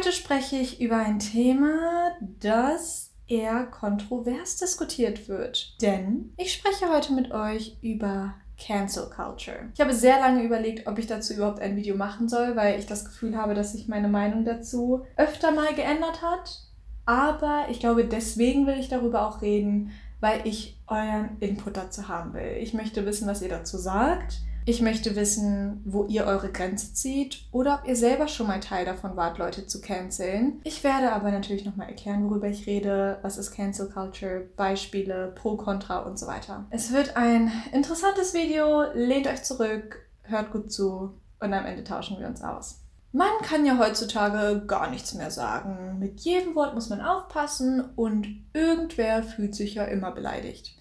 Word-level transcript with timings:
Heute 0.00 0.12
spreche 0.12 0.56
ich 0.56 0.80
über 0.80 0.96
ein 0.96 1.18
Thema, 1.18 2.12
das 2.20 3.12
eher 3.28 3.66
kontrovers 3.66 4.56
diskutiert 4.56 5.28
wird. 5.28 5.76
Denn 5.82 6.32
ich 6.38 6.54
spreche 6.54 6.88
heute 6.88 7.12
mit 7.12 7.32
euch 7.32 7.76
über 7.82 8.32
Cancel 8.58 9.10
Culture. 9.10 9.68
Ich 9.74 9.80
habe 9.82 9.92
sehr 9.92 10.18
lange 10.18 10.42
überlegt, 10.42 10.86
ob 10.86 10.98
ich 10.98 11.06
dazu 11.06 11.34
überhaupt 11.34 11.60
ein 11.60 11.76
Video 11.76 11.96
machen 11.96 12.30
soll, 12.30 12.56
weil 12.56 12.78
ich 12.78 12.86
das 12.86 13.04
Gefühl 13.04 13.36
habe, 13.36 13.52
dass 13.52 13.72
sich 13.72 13.88
meine 13.88 14.08
Meinung 14.08 14.46
dazu 14.46 15.04
öfter 15.18 15.50
mal 15.50 15.74
geändert 15.74 16.22
hat. 16.22 16.62
Aber 17.04 17.66
ich 17.68 17.78
glaube, 17.78 18.06
deswegen 18.06 18.66
will 18.66 18.78
ich 18.78 18.88
darüber 18.88 19.28
auch 19.28 19.42
reden, 19.42 19.90
weil 20.20 20.40
ich 20.44 20.80
euren 20.86 21.36
Input 21.40 21.76
dazu 21.76 22.08
haben 22.08 22.32
will. 22.32 22.56
Ich 22.58 22.72
möchte 22.72 23.04
wissen, 23.04 23.28
was 23.28 23.42
ihr 23.42 23.50
dazu 23.50 23.76
sagt. 23.76 24.38
Ich 24.70 24.80
möchte 24.80 25.16
wissen, 25.16 25.82
wo 25.84 26.04
ihr 26.04 26.26
eure 26.26 26.52
Grenze 26.52 26.94
zieht 26.94 27.42
oder 27.50 27.80
ob 27.80 27.88
ihr 27.88 27.96
selber 27.96 28.28
schon 28.28 28.46
mal 28.46 28.60
Teil 28.60 28.84
davon 28.84 29.16
wart, 29.16 29.36
Leute 29.36 29.66
zu 29.66 29.80
canceln. 29.80 30.60
Ich 30.62 30.84
werde 30.84 31.10
aber 31.10 31.32
natürlich 31.32 31.64
nochmal 31.64 31.88
erklären, 31.88 32.30
worüber 32.30 32.46
ich 32.46 32.68
rede, 32.68 33.18
was 33.22 33.36
ist 33.36 33.50
Cancel 33.50 33.88
Culture, 33.88 34.48
Beispiele, 34.56 35.32
Pro, 35.34 35.56
Contra 35.56 35.98
und 36.04 36.20
so 36.20 36.28
weiter. 36.28 36.66
Es 36.70 36.92
wird 36.92 37.16
ein 37.16 37.50
interessantes 37.72 38.32
Video. 38.32 38.84
Lehnt 38.94 39.26
euch 39.26 39.42
zurück, 39.42 40.08
hört 40.22 40.52
gut 40.52 40.70
zu 40.70 41.14
und 41.40 41.52
am 41.52 41.66
Ende 41.66 41.82
tauschen 41.82 42.20
wir 42.20 42.28
uns 42.28 42.40
aus. 42.40 42.78
Man 43.10 43.42
kann 43.42 43.66
ja 43.66 43.76
heutzutage 43.76 44.66
gar 44.68 44.88
nichts 44.88 45.14
mehr 45.14 45.32
sagen. 45.32 45.98
Mit 45.98 46.20
jedem 46.20 46.54
Wort 46.54 46.76
muss 46.76 46.90
man 46.90 47.00
aufpassen 47.00 47.90
und 47.96 48.28
irgendwer 48.52 49.24
fühlt 49.24 49.56
sich 49.56 49.74
ja 49.74 49.82
immer 49.86 50.12
beleidigt. 50.12 50.79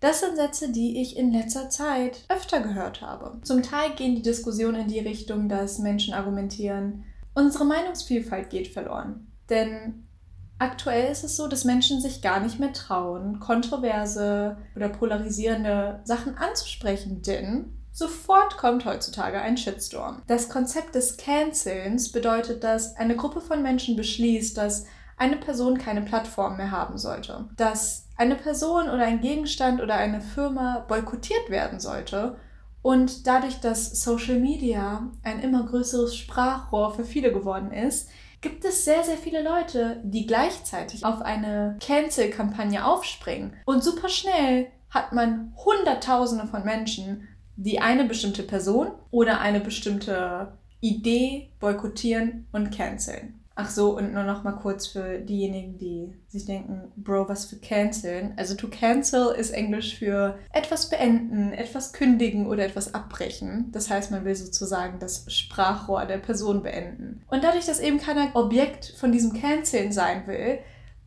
Das 0.00 0.20
sind 0.20 0.36
Sätze, 0.36 0.70
die 0.70 1.00
ich 1.00 1.16
in 1.16 1.32
letzter 1.32 1.70
Zeit 1.70 2.24
öfter 2.28 2.60
gehört 2.60 3.02
habe. 3.02 3.40
Zum 3.42 3.62
Teil 3.62 3.90
gehen 3.96 4.14
die 4.14 4.22
Diskussionen 4.22 4.82
in 4.82 4.88
die 4.88 5.00
Richtung, 5.00 5.48
dass 5.48 5.78
Menschen 5.78 6.14
argumentieren, 6.14 7.04
unsere 7.34 7.64
Meinungsvielfalt 7.64 8.50
geht 8.50 8.68
verloren. 8.68 9.32
Denn 9.50 10.06
aktuell 10.58 11.10
ist 11.10 11.24
es 11.24 11.36
so, 11.36 11.48
dass 11.48 11.64
Menschen 11.64 12.00
sich 12.00 12.22
gar 12.22 12.40
nicht 12.40 12.60
mehr 12.60 12.72
trauen, 12.72 13.40
kontroverse 13.40 14.58
oder 14.76 14.88
polarisierende 14.88 16.00
Sachen 16.04 16.36
anzusprechen, 16.36 17.22
denn 17.22 17.74
Sofort 17.90 18.58
kommt 18.58 18.84
heutzutage 18.84 19.40
ein 19.40 19.56
Shitstorm. 19.56 20.22
Das 20.28 20.48
Konzept 20.48 20.94
des 20.94 21.16
Cancelns 21.16 22.12
bedeutet, 22.12 22.62
dass 22.62 22.94
eine 22.94 23.16
Gruppe 23.16 23.40
von 23.40 23.60
Menschen 23.60 23.96
beschließt, 23.96 24.56
dass 24.56 24.86
eine 25.16 25.36
Person 25.36 25.78
keine 25.78 26.02
Plattform 26.02 26.58
mehr 26.58 26.70
haben 26.70 26.96
sollte. 26.96 27.48
Dass 27.56 28.07
eine 28.18 28.34
Person 28.34 28.90
oder 28.90 29.04
ein 29.04 29.20
Gegenstand 29.20 29.80
oder 29.80 29.94
eine 29.94 30.20
Firma 30.20 30.84
boykottiert 30.88 31.48
werden 31.48 31.80
sollte. 31.80 32.36
Und 32.82 33.26
dadurch, 33.26 33.60
dass 33.60 34.02
Social 34.02 34.38
Media 34.38 35.08
ein 35.22 35.40
immer 35.40 35.64
größeres 35.64 36.16
Sprachrohr 36.16 36.94
für 36.94 37.04
viele 37.04 37.32
geworden 37.32 37.72
ist, 37.72 38.10
gibt 38.40 38.64
es 38.64 38.84
sehr, 38.84 39.02
sehr 39.04 39.16
viele 39.16 39.42
Leute, 39.42 40.00
die 40.04 40.26
gleichzeitig 40.26 41.04
auf 41.04 41.22
eine 41.22 41.76
Cancel-Kampagne 41.80 42.84
aufspringen. 42.84 43.54
Und 43.64 43.82
super 43.82 44.08
schnell 44.08 44.66
hat 44.90 45.12
man 45.12 45.54
Hunderttausende 45.64 46.46
von 46.46 46.64
Menschen, 46.64 47.28
die 47.56 47.80
eine 47.80 48.04
bestimmte 48.04 48.42
Person 48.42 48.92
oder 49.10 49.40
eine 49.40 49.60
bestimmte 49.60 50.52
Idee 50.80 51.50
boykottieren 51.60 52.46
und 52.52 52.70
canceln. 52.70 53.37
Ach 53.60 53.68
so, 53.68 53.96
und 53.96 54.14
nur 54.14 54.22
noch 54.22 54.44
mal 54.44 54.52
kurz 54.52 54.86
für 54.86 55.18
diejenigen, 55.18 55.78
die 55.78 56.12
sich 56.28 56.44
denken, 56.44 56.92
Bro, 56.94 57.28
was 57.28 57.46
für 57.46 57.56
canceln? 57.56 58.32
Also 58.36 58.54
to 58.54 58.68
cancel 58.68 59.34
ist 59.34 59.50
Englisch 59.50 59.98
für 59.98 60.38
etwas 60.52 60.88
beenden, 60.88 61.52
etwas 61.52 61.92
kündigen 61.92 62.46
oder 62.46 62.64
etwas 62.64 62.94
abbrechen. 62.94 63.72
Das 63.72 63.90
heißt, 63.90 64.12
man 64.12 64.24
will 64.24 64.36
sozusagen 64.36 65.00
das 65.00 65.24
Sprachrohr 65.26 66.06
der 66.06 66.18
Person 66.18 66.62
beenden. 66.62 67.24
Und 67.32 67.42
dadurch, 67.42 67.66
dass 67.66 67.80
eben 67.80 67.98
keiner 67.98 68.30
Objekt 68.34 68.94
von 68.96 69.10
diesem 69.10 69.32
Canceln 69.32 69.90
sein 69.90 70.28
will, 70.28 70.60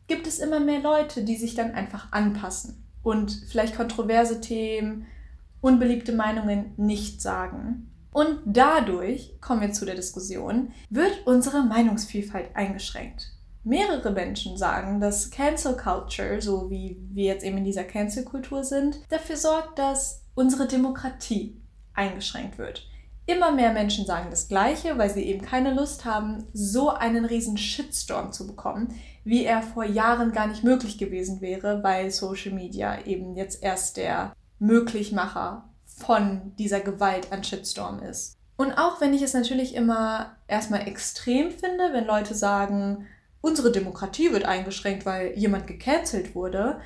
gibt 0.06 0.26
es 0.26 0.38
immer 0.38 0.60
mehr 0.60 0.80
Leute, 0.80 1.24
die 1.24 1.36
sich 1.36 1.54
dann 1.54 1.70
einfach 1.70 2.12
anpassen 2.12 2.84
und 3.02 3.32
vielleicht 3.48 3.76
kontroverse 3.76 4.42
Themen, 4.42 5.06
unbeliebte 5.62 6.12
Meinungen 6.12 6.74
nicht 6.76 7.22
sagen. 7.22 7.91
Und 8.12 8.40
dadurch, 8.44 9.40
kommen 9.40 9.62
wir 9.62 9.72
zu 9.72 9.86
der 9.86 9.94
Diskussion, 9.94 10.72
wird 10.90 11.26
unsere 11.26 11.62
Meinungsvielfalt 11.62 12.54
eingeschränkt. 12.54 13.32
Mehrere 13.64 14.10
Menschen 14.10 14.56
sagen, 14.56 15.00
dass 15.00 15.30
Cancel 15.30 15.76
Culture, 15.76 16.40
so 16.42 16.68
wie 16.68 16.98
wir 17.12 17.24
jetzt 17.24 17.44
eben 17.44 17.58
in 17.58 17.64
dieser 17.64 17.84
Cancel-Kultur 17.84 18.64
sind, 18.64 19.00
dafür 19.08 19.36
sorgt, 19.36 19.78
dass 19.78 20.24
unsere 20.34 20.66
Demokratie 20.66 21.56
eingeschränkt 21.94 22.58
wird. 22.58 22.86
Immer 23.24 23.52
mehr 23.52 23.72
Menschen 23.72 24.04
sagen 24.04 24.30
das 24.30 24.48
Gleiche, 24.48 24.98
weil 24.98 25.08
sie 25.08 25.22
eben 25.22 25.42
keine 25.42 25.72
Lust 25.72 26.04
haben, 26.04 26.44
so 26.52 26.90
einen 26.90 27.24
riesen 27.24 27.56
Shitstorm 27.56 28.32
zu 28.32 28.48
bekommen, 28.48 28.94
wie 29.24 29.44
er 29.44 29.62
vor 29.62 29.84
Jahren 29.84 30.32
gar 30.32 30.48
nicht 30.48 30.64
möglich 30.64 30.98
gewesen 30.98 31.40
wäre, 31.40 31.84
weil 31.84 32.10
Social 32.10 32.52
Media 32.52 33.00
eben 33.06 33.36
jetzt 33.36 33.62
erst 33.62 33.96
der 33.96 34.34
Möglichmacher 34.58 35.71
von 36.02 36.52
dieser 36.58 36.80
Gewalt 36.80 37.32
an 37.32 37.44
Shitstorm 37.44 38.00
ist. 38.02 38.36
Und 38.56 38.72
auch 38.72 39.00
wenn 39.00 39.14
ich 39.14 39.22
es 39.22 39.34
natürlich 39.34 39.74
immer 39.74 40.36
erstmal 40.46 40.86
extrem 40.86 41.50
finde, 41.50 41.92
wenn 41.92 42.04
Leute 42.04 42.34
sagen, 42.34 43.06
unsere 43.40 43.72
Demokratie 43.72 44.32
wird 44.32 44.44
eingeschränkt, 44.44 45.06
weil 45.06 45.36
jemand 45.36 45.66
gecancelt 45.66 46.34
wurde, 46.34 46.80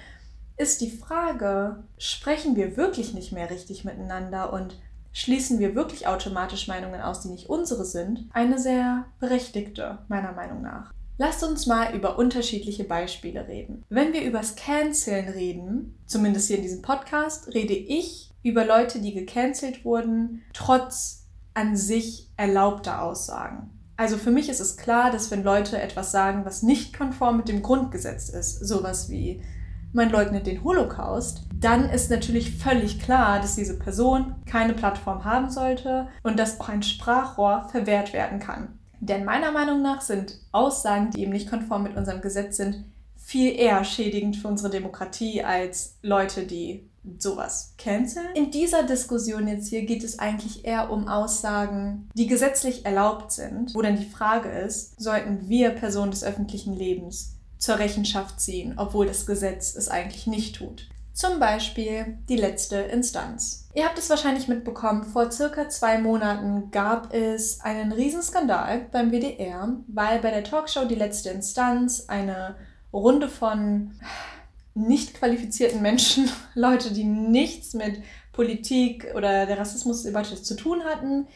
ist 0.57 0.81
die 0.81 0.91
Frage, 0.91 1.85
sprechen 1.99 2.57
wir 2.57 2.77
wirklich 2.77 3.13
nicht 3.13 3.33
mehr 3.33 3.51
richtig 3.51 3.85
miteinander 3.85 4.53
und 4.53 4.79
schließen 5.13 5.59
wir 5.59 5.75
wirklich 5.75 6.07
automatisch 6.07 6.69
Meinungen 6.69 7.01
aus, 7.01 7.23
die 7.23 7.29
nicht 7.29 7.49
unsere 7.49 7.85
sind, 7.85 8.29
eine 8.33 8.59
sehr 8.59 9.07
berechtigte, 9.19 9.99
meiner 10.09 10.33
Meinung 10.33 10.63
nach. 10.63 10.93
Lasst 11.19 11.43
uns 11.43 11.67
mal 11.67 11.95
über 11.95 12.19
unterschiedliche 12.19 12.85
Beispiele 12.85 13.49
reden. 13.49 13.85
Wenn 13.89 14.13
wir 14.13 14.23
übers 14.23 14.55
Canceln 14.55 15.31
reden, 15.31 15.99
zumindest 16.05 16.49
hier 16.49 16.57
in 16.57 16.63
diesem 16.63 16.83
Podcast, 16.83 17.55
rede 17.55 17.73
ich 17.73 18.31
über 18.47 18.65
Leute, 18.65 19.01
die 19.01 19.13
gecancelt 19.13 19.85
wurden, 19.85 20.43
trotz 20.53 21.27
an 21.53 21.77
sich 21.77 22.31
erlaubter 22.37 23.03
Aussagen. 23.03 23.71
Also 23.97 24.17
für 24.19 24.31
mich 24.31 24.49
ist 24.49 24.61
es 24.61 24.77
klar, 24.77 25.11
dass 25.11 25.33
wenn 25.33 25.43
Leute 25.43 25.83
etwas 25.83 26.13
sagen, 26.13 26.45
was 26.45 26.63
nicht 26.63 26.97
konform 26.97 27.39
mit 27.39 27.49
dem 27.49 27.63
Grundgesetz 27.63 28.29
ist, 28.29 28.61
sowas 28.61 29.11
wie 29.11 29.43
man 29.93 30.11
leugnet 30.11 30.47
den 30.47 30.63
Holocaust, 30.63 31.43
dann 31.59 31.89
ist 31.89 32.11
natürlich 32.11 32.57
völlig 32.57 33.01
klar, 33.01 33.41
dass 33.41 33.57
diese 33.57 33.79
Person 33.79 34.37
keine 34.45 34.75
Plattform 34.75 35.25
haben 35.25 35.51
sollte 35.51 36.07
und 36.23 36.39
dass 36.39 36.61
auch 36.61 36.69
ein 36.69 36.85
Sprachrohr 36.85 37.67
verwehrt 37.73 38.13
werden 38.13 38.39
kann. 38.39 38.79
Denn 39.01 39.25
meiner 39.25 39.51
Meinung 39.51 39.83
nach 39.83 40.03
sind 40.03 40.39
Aussagen, 40.53 41.11
die 41.11 41.23
eben 41.23 41.33
nicht 41.33 41.51
konform 41.51 41.83
mit 41.83 41.97
unserem 41.97 42.21
Gesetz 42.21 42.59
sind, 42.59 42.85
viel 43.17 43.59
eher 43.59 43.83
schädigend 43.83 44.37
für 44.37 44.47
unsere 44.47 44.71
Demokratie 44.71 45.43
als 45.43 45.97
Leute, 46.03 46.45
die 46.45 46.89
sowas 47.19 47.75
canceln. 47.79 48.29
In 48.35 48.51
dieser 48.51 48.83
Diskussion 48.83 49.49
jetzt 49.49 49.69
hier 49.69 49.83
geht 49.83 50.05
es 50.05 50.19
eigentlich 50.19 50.65
eher 50.65 50.91
um 50.91 51.09
Aussagen, 51.09 52.09
die 52.15 52.27
gesetzlich 52.27 52.85
erlaubt 52.85 53.33
sind, 53.33 53.75
wo 53.75 53.83
dann 53.83 53.97
die 53.97 54.07
Frage 54.07 54.49
ist, 54.49 55.01
sollten 55.01 55.49
wir 55.49 55.71
Personen 55.71 56.11
des 56.11 56.25
öffentlichen 56.25 56.75
Lebens 56.75 57.37
zur 57.59 57.79
Rechenschaft 57.79 58.41
ziehen, 58.41 58.75
obwohl 58.77 59.07
das 59.07 59.27
Gesetz 59.27 59.75
es 59.75 59.89
eigentlich 59.89 60.27
nicht 60.27 60.57
tut. 60.57 60.89
Zum 61.17 61.41
Beispiel 61.41 62.19
die 62.29 62.37
letzte 62.37 62.77
Instanz. 62.77 63.71
Ihr 63.73 63.87
habt 63.87 63.99
es 63.99 64.11
wahrscheinlich 64.11 64.49
mitbekommen, 64.49 65.03
vor 65.03 65.33
circa 65.33 65.67
zwei 65.71 65.97
Monaten 65.97 66.71
gab 66.71 67.15
es 67.15 67.63
einen 67.63 67.93
Riesenskandal 67.93 68.87
beim 68.93 69.11
WDR, 69.11 69.79
weil 69.87 70.19
bei 70.19 70.31
der 70.31 70.45
Talkshow 70.45 70.85
Die 70.85 70.95
letzte 70.95 71.31
Instanz 71.31 72.05
eine 72.09 72.57
Runde 72.93 73.31
von 73.31 73.93
nicht 74.77 75.15
qualifizierten 75.15 75.83
Menschen, 75.83 76.29
Leute, 76.55 76.93
die 76.93 77.05
nichts 77.05 77.75
mit 77.75 78.03
Politik 78.33 79.09
oder 79.15 79.47
der 79.47 79.59
Rassismusdebatte 79.59 80.41
zu 80.41 80.55
tun 80.55 80.85
hatten, 80.85 81.27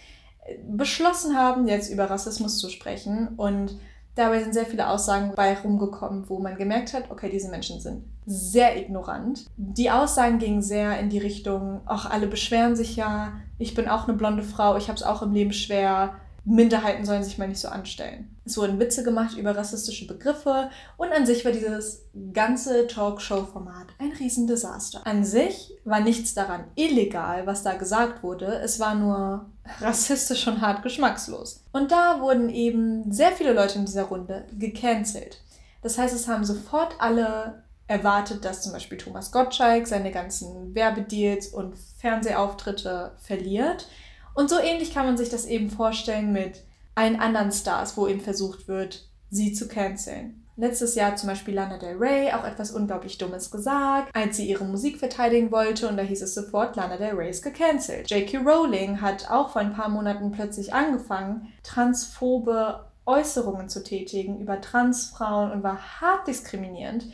beschlossen 0.69 1.37
haben, 1.37 1.67
jetzt 1.67 1.91
über 1.91 2.11
Rassismus 2.11 2.59
zu 2.59 2.69
sprechen 2.69 3.29
und 3.37 3.79
Dabei 4.17 4.43
sind 4.43 4.53
sehr 4.53 4.67
viele 4.67 4.89
Aussagen 4.89 5.33
bei 5.37 5.57
rumgekommen, 5.57 6.29
wo 6.29 6.41
man 6.41 6.57
gemerkt 6.57 6.93
hat, 6.95 7.11
okay, 7.11 7.31
diese 7.31 7.49
Menschen 7.49 7.81
sind 7.81 8.05
sehr 8.27 8.77
ignorant. 8.77 9.47
Die 9.57 9.91
Aussagen 9.91 10.39
gingen 10.39 10.63
sehr 10.63 10.99
in 10.99 11.11
die 11.11 11.19
Richtung, 11.19 11.81
ach, 11.87 12.11
alle 12.11 12.27
beschweren 12.27 12.75
sich 12.75 12.97
ja, 12.97 13.33
ich 13.59 13.75
bin 13.75 13.89
auch 13.89 14.09
eine 14.09 14.17
blonde 14.17 14.43
Frau, 14.43 14.77
ich 14.77 14.89
habe 14.89 14.97
es 14.97 15.05
auch 15.05 15.23
im 15.23 15.33
Leben 15.33 15.53
schwer, 15.53 16.17
Minderheiten 16.51 17.05
sollen 17.05 17.23
sich 17.23 17.39
mal 17.39 17.49
nicht 17.49 17.61
so 17.61 17.69
anstellen. 17.69 18.37
Es 18.45 18.57
wurden 18.57 18.81
Witze 18.81 19.05
gemacht 19.05 19.37
über 19.37 19.57
rassistische 19.57 20.07
Begriffe 20.07 20.71
und 20.97 21.13
an 21.13 21.25
sich 21.25 21.45
war 21.45 21.53
dieses 21.53 22.03
ganze 22.33 22.89
Talkshow-Format 22.89 23.87
ein 23.99 24.13
Riesendesaster. 24.13 25.07
An 25.07 25.25
sich 25.25 25.73
war 25.85 26.01
nichts 26.01 26.35
daran 26.35 26.65
illegal, 26.75 27.47
was 27.47 27.63
da 27.63 27.75
gesagt 27.75 28.25
wurde. 28.25 28.47
Es 28.47 28.81
war 28.81 28.97
nur 28.97 29.47
rassistisch 29.81 30.47
und 30.49 30.61
hart 30.61 30.83
geschmackslos. 30.83 31.63
Und 31.73 31.93
da 31.93 32.21
wurden 32.21 32.51
eben 32.51 33.13
sehr 33.13 33.31
viele 33.31 33.53
Leute 33.53 33.79
in 33.79 33.87
dieser 33.87 34.05
Runde 34.05 34.45
gecancelt. 34.59 35.41
Das 35.83 35.99
heißt, 35.99 36.15
es 36.15 36.27
haben 36.27 36.45
sofort 36.45 36.95
alle 36.99 37.63
erwartet, 37.87 38.45
dass 38.45 38.63
zum 38.63 38.73
Beispiel 38.73 38.99
Thomas 38.99 39.31
Gottschalk 39.31 39.87
seine 39.87 40.11
ganzen 40.11 40.75
Werbedeals 40.75 41.49
und 41.49 41.77
Fernsehauftritte 41.99 43.13
verliert 43.19 43.87
und 44.35 44.51
so 44.51 44.59
ähnlich 44.59 44.95
kann 44.95 45.07
man 45.07 45.17
sich 45.17 45.29
das 45.29 45.47
eben 45.47 45.71
vorstellen 45.71 46.33
mit 46.33 46.65
allen 46.95 47.21
anderen 47.21 47.53
Stars, 47.53 47.97
wo 47.97 48.07
eben 48.07 48.21
versucht 48.21 48.69
wird, 48.69 49.09
sie 49.31 49.53
zu 49.53 49.69
canceln. 49.69 50.41
Letztes 50.57 50.95
Jahr 50.95 51.17
zum 51.17 51.31
Beispiel 51.31 51.55
Lana 51.55 51.79
Del 51.79 51.97
Rey 51.97 52.31
auch 52.33 52.45
etwas 52.45 52.73
unglaublich 52.73 53.17
Dummes 53.17 53.51
gesagt, 53.51 54.15
als 54.15 54.37
sie 54.37 54.47
ihre 54.47 54.65
Musik 54.65 54.99
verteidigen 54.99 55.51
wollte 55.51 55.89
und 55.89 55.97
da 55.97 56.03
hieß 56.03 56.21
es 56.21 56.35
sofort, 56.35 56.77
Lana 56.77 56.99
Del 56.99 57.15
Rey 57.15 57.31
ist 57.31 57.43
gecancelt. 57.43 58.11
J.K. 58.11 58.39
Rowling 58.39 59.01
hat 59.01 59.31
auch 59.31 59.51
vor 59.51 59.63
ein 59.63 59.73
paar 59.73 59.89
Monaten 59.89 60.33
plötzlich 60.33 60.75
angefangen, 60.75 61.49
transphobe 61.63 62.85
Äußerungen 63.07 63.71
zu 63.71 63.83
tätigen 63.83 64.39
über 64.41 64.61
Transfrauen 64.61 65.51
und 65.51 65.63
war 65.63 66.01
hart 66.01 66.27
diskriminierend. 66.29 67.07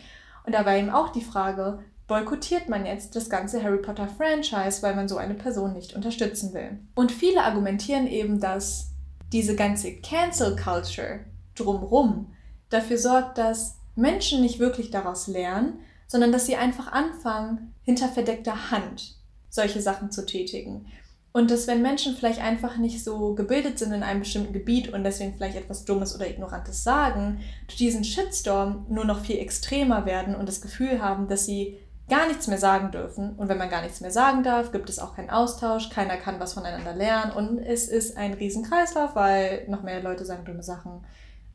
Und 0.45 0.53
da 0.53 0.67
war 0.67 0.77
ihm 0.77 0.91
auch 0.91 1.11
die 1.11 1.23
Frage, 1.23 1.79
boykottiert 2.07 2.69
man 2.69 2.87
jetzt 2.87 3.17
das 3.17 3.29
ganze 3.29 3.63
Harry 3.63 3.79
Potter 3.79 4.09
Franchise, 4.09 4.83
weil 4.83 4.95
man 4.95 5.09
so 5.09 5.17
eine 5.17 5.35
Person 5.35 5.73
nicht 5.73 5.95
unterstützen 5.95 6.55
will. 6.55 6.79
Und 6.95 7.13
viele 7.13 7.43
argumentieren 7.43 8.07
eben, 8.07 8.41
dass 8.41 8.93
diese 9.33 9.57
ganze 9.57 9.97
Cancel 9.97 10.57
Culture 10.57 11.21
drumrum 11.57 12.33
dafür 12.69 12.99
sorgt, 12.99 13.39
dass 13.39 13.77
Menschen 13.97 14.41
nicht 14.41 14.59
wirklich 14.59 14.91
daraus 14.91 15.27
lernen, 15.27 15.81
sondern 16.07 16.31
dass 16.31 16.47
sie 16.47 16.57
einfach 16.57 16.93
anfangen, 16.93 17.75
hinter 17.83 18.09
verdeckter 18.09 18.71
Hand 18.71 19.17
solche 19.49 19.81
Sachen 19.81 20.11
zu 20.11 20.25
tätigen. 20.27 20.87
Und 21.33 21.51
dass 21.51 21.67
wenn 21.67 21.83
Menschen 21.83 22.17
vielleicht 22.17 22.41
einfach 22.41 22.79
nicht 22.79 23.05
so 23.05 23.35
gebildet 23.35 23.79
sind 23.79 23.93
in 23.93 24.03
einem 24.03 24.21
bestimmten 24.21 24.55
Gebiet 24.55 24.93
und 24.93 25.05
deswegen 25.05 25.35
vielleicht 25.35 25.57
etwas 25.57 25.85
Dummes 25.85 26.15
oder 26.15 26.29
Ignorantes 26.29 26.83
sagen, 26.83 27.41
durch 27.67 27.77
diesen 27.77 28.05
Shitstorm 28.05 28.87
nur 28.89 29.05
noch 29.05 29.21
viel 29.21 29.39
extremer 29.39 30.07
werden 30.07 30.35
und 30.35 30.49
das 30.49 30.63
Gefühl 30.63 31.03
haben, 31.03 31.29
dass 31.29 31.45
sie 31.45 31.79
gar 32.09 32.27
nichts 32.29 32.47
mehr 32.47 32.59
sagen 32.59 32.91
dürfen. 32.93 33.35
Und 33.37 33.49
wenn 33.49 33.59
man 33.59 33.71
gar 33.71 33.83
nichts 33.83 34.01
mehr 34.01 34.11
sagen 34.11 34.43
darf, 34.43 34.73
gibt 34.73 34.89
es 34.89 34.99
auch 34.99 35.17
keinen 35.17 35.31
Austausch, 35.31 35.91
keiner 35.91 36.17
kann 36.17 36.41
was 36.41 36.55
voneinander 36.55 36.95
lernen 36.95 37.33
und 37.33 37.59
es 37.59 37.89
ist 37.89 38.17
ein 38.17 38.35
Riesenkreislauf, 38.35 39.15
weil 39.15 39.67
noch 39.69 39.83
mehr 39.83 40.03
Leute 40.03 40.25
sagen 40.25 40.45
dumme 40.45 40.63
Sachen 40.63 41.05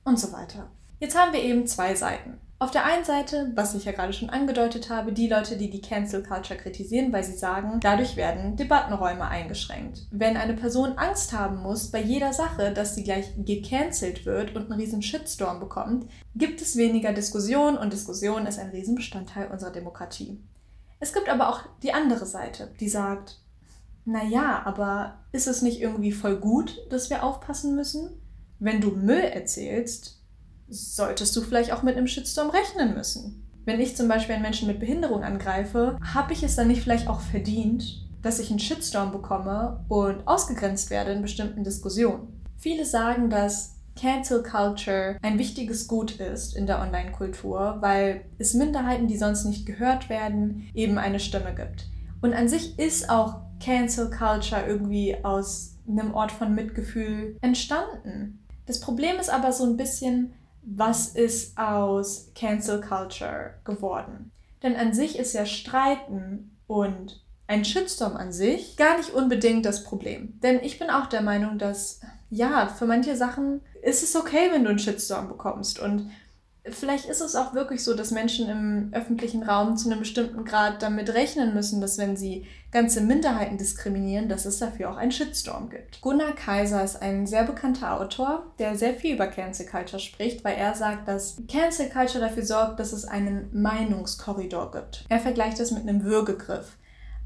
und 0.03 0.19
so 0.19 0.31
weiter. 0.33 0.69
Jetzt 0.99 1.17
haben 1.17 1.33
wir 1.33 1.41
eben 1.41 1.67
zwei 1.67 1.95
Seiten. 1.95 2.39
Auf 2.61 2.69
der 2.69 2.85
einen 2.85 3.03
Seite, 3.03 3.51
was 3.55 3.73
ich 3.73 3.85
ja 3.85 3.91
gerade 3.91 4.13
schon 4.13 4.29
angedeutet 4.29 4.91
habe, 4.91 5.13
die 5.13 5.27
Leute, 5.27 5.57
die 5.57 5.71
die 5.71 5.81
Cancel 5.81 6.21
Culture 6.21 6.59
kritisieren, 6.59 7.11
weil 7.11 7.23
sie 7.23 7.35
sagen, 7.35 7.79
dadurch 7.81 8.17
werden 8.17 8.55
Debattenräume 8.55 9.27
eingeschränkt. 9.27 10.05
Wenn 10.11 10.37
eine 10.37 10.53
Person 10.53 10.95
Angst 10.95 11.33
haben 11.33 11.63
muss 11.63 11.89
bei 11.89 11.99
jeder 11.99 12.33
Sache, 12.33 12.71
dass 12.71 12.93
sie 12.93 13.03
gleich 13.03 13.33
gecancelt 13.35 14.27
wird 14.27 14.55
und 14.55 14.69
einen 14.69 14.79
riesen 14.79 15.01
Shitstorm 15.01 15.59
bekommt, 15.59 16.05
gibt 16.35 16.61
es 16.61 16.75
weniger 16.75 17.13
Diskussion 17.13 17.79
und 17.79 17.93
Diskussion 17.93 18.45
ist 18.45 18.59
ein 18.59 18.69
Riesenbestandteil 18.69 19.49
unserer 19.49 19.71
Demokratie. 19.71 20.39
Es 20.99 21.13
gibt 21.13 21.29
aber 21.29 21.49
auch 21.49 21.61
die 21.81 21.93
andere 21.93 22.27
Seite, 22.27 22.69
die 22.79 22.89
sagt, 22.89 23.39
naja, 24.05 24.61
aber 24.65 25.23
ist 25.31 25.47
es 25.47 25.63
nicht 25.63 25.81
irgendwie 25.81 26.11
voll 26.11 26.37
gut, 26.37 26.77
dass 26.91 27.09
wir 27.09 27.23
aufpassen 27.23 27.75
müssen? 27.75 28.21
Wenn 28.59 28.81
du 28.81 28.91
Müll 28.91 29.17
erzählst, 29.17 30.20
solltest 30.71 31.35
du 31.35 31.41
vielleicht 31.41 31.71
auch 31.73 31.83
mit 31.83 31.97
einem 31.97 32.07
Shitstorm 32.07 32.49
rechnen 32.49 32.95
müssen. 32.95 33.47
Wenn 33.65 33.79
ich 33.79 33.95
zum 33.95 34.07
Beispiel 34.07 34.33
einen 34.33 34.43
Menschen 34.43 34.67
mit 34.67 34.79
Behinderung 34.79 35.23
angreife, 35.23 35.97
habe 36.13 36.33
ich 36.33 36.41
es 36.41 36.55
dann 36.55 36.67
nicht 36.67 36.81
vielleicht 36.81 37.07
auch 37.07 37.19
verdient, 37.19 38.07
dass 38.21 38.39
ich 38.39 38.49
einen 38.49 38.59
Shitstorm 38.59 39.11
bekomme 39.11 39.85
und 39.87 40.27
ausgegrenzt 40.27 40.89
werde 40.89 41.11
in 41.11 41.21
bestimmten 41.21 41.63
Diskussionen. 41.63 42.41
Viele 42.57 42.85
sagen, 42.85 43.29
dass 43.29 43.75
Cancel 43.99 44.41
Culture 44.41 45.17
ein 45.21 45.37
wichtiges 45.37 45.87
Gut 45.87 46.19
ist 46.19 46.55
in 46.55 46.65
der 46.65 46.79
Online-Kultur, 46.79 47.77
weil 47.81 48.21
es 48.37 48.53
Minderheiten, 48.53 49.07
die 49.07 49.17
sonst 49.17 49.45
nicht 49.45 49.65
gehört 49.65 50.09
werden, 50.09 50.69
eben 50.73 50.97
eine 50.97 51.19
Stimme 51.19 51.53
gibt. 51.53 51.87
Und 52.21 52.33
an 52.33 52.47
sich 52.47 52.79
ist 52.79 53.09
auch 53.09 53.41
Cancel 53.59 54.09
Culture 54.09 54.65
irgendwie 54.65 55.23
aus 55.23 55.77
einem 55.87 56.13
Ort 56.13 56.31
von 56.31 56.55
Mitgefühl 56.55 57.37
entstanden. 57.41 58.39
Das 58.65 58.79
Problem 58.79 59.17
ist 59.19 59.29
aber 59.29 59.51
so 59.51 59.65
ein 59.65 59.77
bisschen, 59.77 60.33
was 60.63 61.09
ist 61.09 61.57
aus 61.57 62.31
Cancel 62.35 62.81
Culture 62.81 63.55
geworden. 63.63 64.31
Denn 64.63 64.75
an 64.75 64.93
sich 64.93 65.17
ist 65.17 65.33
ja 65.33 65.45
Streiten 65.45 66.57
und 66.67 67.23
ein 67.47 67.65
Shitstorm 67.65 68.15
an 68.15 68.31
sich 68.31 68.77
gar 68.77 68.97
nicht 68.97 69.11
unbedingt 69.11 69.65
das 69.65 69.83
Problem. 69.83 70.39
Denn 70.41 70.59
ich 70.61 70.79
bin 70.79 70.89
auch 70.89 71.07
der 71.07 71.21
Meinung, 71.21 71.57
dass 71.57 71.99
ja, 72.29 72.67
für 72.67 72.85
manche 72.85 73.17
Sachen 73.17 73.61
ist 73.81 74.03
es 74.03 74.15
okay, 74.15 74.49
wenn 74.51 74.63
du 74.63 74.69
einen 74.69 74.79
Shitstorm 74.79 75.27
bekommst. 75.27 75.79
Und 75.79 76.09
vielleicht 76.69 77.05
ist 77.05 77.21
es 77.21 77.35
auch 77.35 77.53
wirklich 77.53 77.83
so, 77.83 77.95
dass 77.95 78.11
Menschen 78.11 78.47
im 78.47 78.89
öffentlichen 78.93 79.43
Raum 79.43 79.77
zu 79.77 79.89
einem 79.89 79.99
bestimmten 79.99 80.45
Grad 80.45 80.81
damit 80.81 81.13
rechnen 81.13 81.53
müssen, 81.53 81.81
dass 81.81 81.97
wenn 81.97 82.15
sie 82.15 82.45
ganze 82.71 83.01
Minderheiten 83.01 83.57
diskriminieren, 83.57 84.29
dass 84.29 84.45
es 84.45 84.59
dafür 84.59 84.91
auch 84.91 84.97
einen 84.97 85.11
Shitstorm 85.11 85.69
gibt. 85.69 86.01
Gunnar 86.01 86.33
Kaiser 86.33 86.83
ist 86.83 87.01
ein 87.01 87.25
sehr 87.25 87.43
bekannter 87.43 87.99
Autor, 87.99 88.51
der 88.59 88.77
sehr 88.77 88.93
viel 88.93 89.15
über 89.15 89.27
Cancel 89.27 89.65
Culture 89.65 89.99
spricht, 89.99 90.43
weil 90.43 90.55
er 90.55 90.75
sagt, 90.75 91.07
dass 91.07 91.37
Cancel 91.47 91.89
Culture 91.89 92.23
dafür 92.23 92.45
sorgt, 92.45 92.79
dass 92.79 92.93
es 92.93 93.05
einen 93.05 93.49
Meinungskorridor 93.51 94.71
gibt. 94.71 95.05
Er 95.09 95.19
vergleicht 95.19 95.59
das 95.59 95.71
mit 95.71 95.87
einem 95.87 96.03
Würgegriff, 96.03 96.77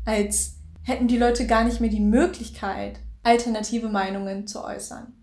als 0.06 0.56
hätten 0.84 1.08
die 1.08 1.18
Leute 1.18 1.46
gar 1.46 1.66
nicht 1.66 1.82
mehr 1.82 1.90
die 1.90 2.00
Möglichkeit, 2.00 3.00
alternative 3.24 3.90
Meinungen 3.90 4.48
zu 4.48 4.64
äußern. 4.64 5.14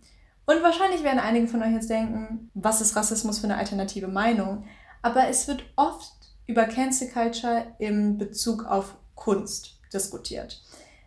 Und 0.53 0.63
wahrscheinlich 0.63 1.03
werden 1.03 1.19
einige 1.19 1.49
von 1.49 1.63
euch 1.63 1.73
jetzt 1.73 1.89
denken, 1.89 2.51
was 2.53 2.83
ist 2.83 2.95
Rassismus 2.95 3.39
für 3.39 3.45
eine 3.45 3.57
alternative 3.57 4.09
Meinung? 4.09 4.65
Aber 5.01 5.29
es 5.29 5.49
wird 5.49 5.65
oft 5.77 6.13
über 6.47 6.65
Cancel 6.65 7.09
Culture 7.09 7.65
im 7.79 8.19
Bezug 8.19 8.67
auf 8.67 8.97
Kunst 9.15 9.81
diskutiert. 9.93 10.63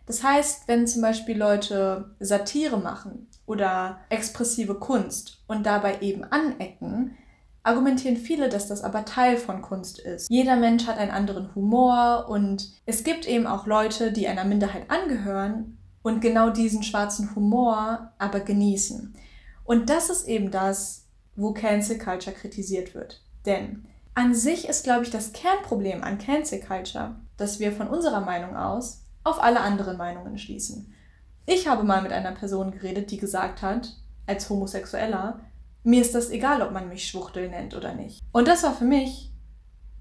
Das 0.06 0.24
heißt, 0.24 0.66
wenn 0.66 0.86
zum 0.86 1.02
Beispiel 1.02 1.38
Leute 1.38 2.16
Satire 2.18 2.78
machen 2.78 3.28
oder 3.46 4.00
expressive 4.08 4.74
Kunst 4.74 5.44
und 5.46 5.64
dabei 5.64 6.00
eben 6.00 6.24
anecken, 6.24 7.16
argumentieren 7.62 8.16
viele, 8.16 8.48
dass 8.48 8.66
das 8.66 8.82
aber 8.82 9.04
Teil 9.04 9.36
von 9.36 9.62
Kunst 9.62 10.00
ist. 10.00 10.28
Jeder 10.28 10.56
Mensch 10.56 10.86
hat 10.86 10.98
einen 10.98 11.10
anderen 11.10 11.54
Humor 11.54 12.26
und 12.28 12.70
es 12.84 13.04
gibt 13.04 13.28
eben 13.28 13.46
auch 13.46 13.66
Leute, 13.66 14.10
die 14.10 14.26
einer 14.26 14.44
Minderheit 14.44 14.90
angehören 14.90 15.78
und 16.02 16.20
genau 16.20 16.50
diesen 16.50 16.82
schwarzen 16.82 17.34
Humor 17.34 18.12
aber 18.18 18.40
genießen. 18.40 19.14
Und 19.66 19.90
das 19.90 20.10
ist 20.10 20.26
eben 20.26 20.50
das, 20.50 21.06
wo 21.34 21.52
Cancel 21.52 21.98
Culture 21.98 22.34
kritisiert 22.34 22.94
wird. 22.94 23.22
Denn 23.44 23.86
an 24.14 24.34
sich 24.34 24.66
ist, 24.68 24.84
glaube 24.84 25.04
ich, 25.04 25.10
das 25.10 25.32
Kernproblem 25.32 26.02
an 26.02 26.18
Cancel 26.18 26.60
Culture, 26.60 27.16
dass 27.36 27.58
wir 27.58 27.72
von 27.72 27.88
unserer 27.88 28.22
Meinung 28.22 28.56
aus 28.56 29.02
auf 29.24 29.42
alle 29.42 29.60
anderen 29.60 29.98
Meinungen 29.98 30.38
schließen. 30.38 30.94
Ich 31.44 31.68
habe 31.68 31.84
mal 31.84 32.02
mit 32.02 32.12
einer 32.12 32.32
Person 32.32 32.70
geredet, 32.70 33.10
die 33.10 33.18
gesagt 33.18 33.60
hat, 33.60 33.94
als 34.26 34.48
Homosexueller, 34.48 35.40
mir 35.82 36.00
ist 36.00 36.14
das 36.14 36.30
egal, 36.30 36.62
ob 36.62 36.72
man 36.72 36.88
mich 36.88 37.06
Schwuchtel 37.06 37.48
nennt 37.48 37.76
oder 37.76 37.94
nicht. 37.94 38.20
Und 38.32 38.48
das 38.48 38.62
war 38.62 38.74
für 38.74 38.84
mich 38.84 39.32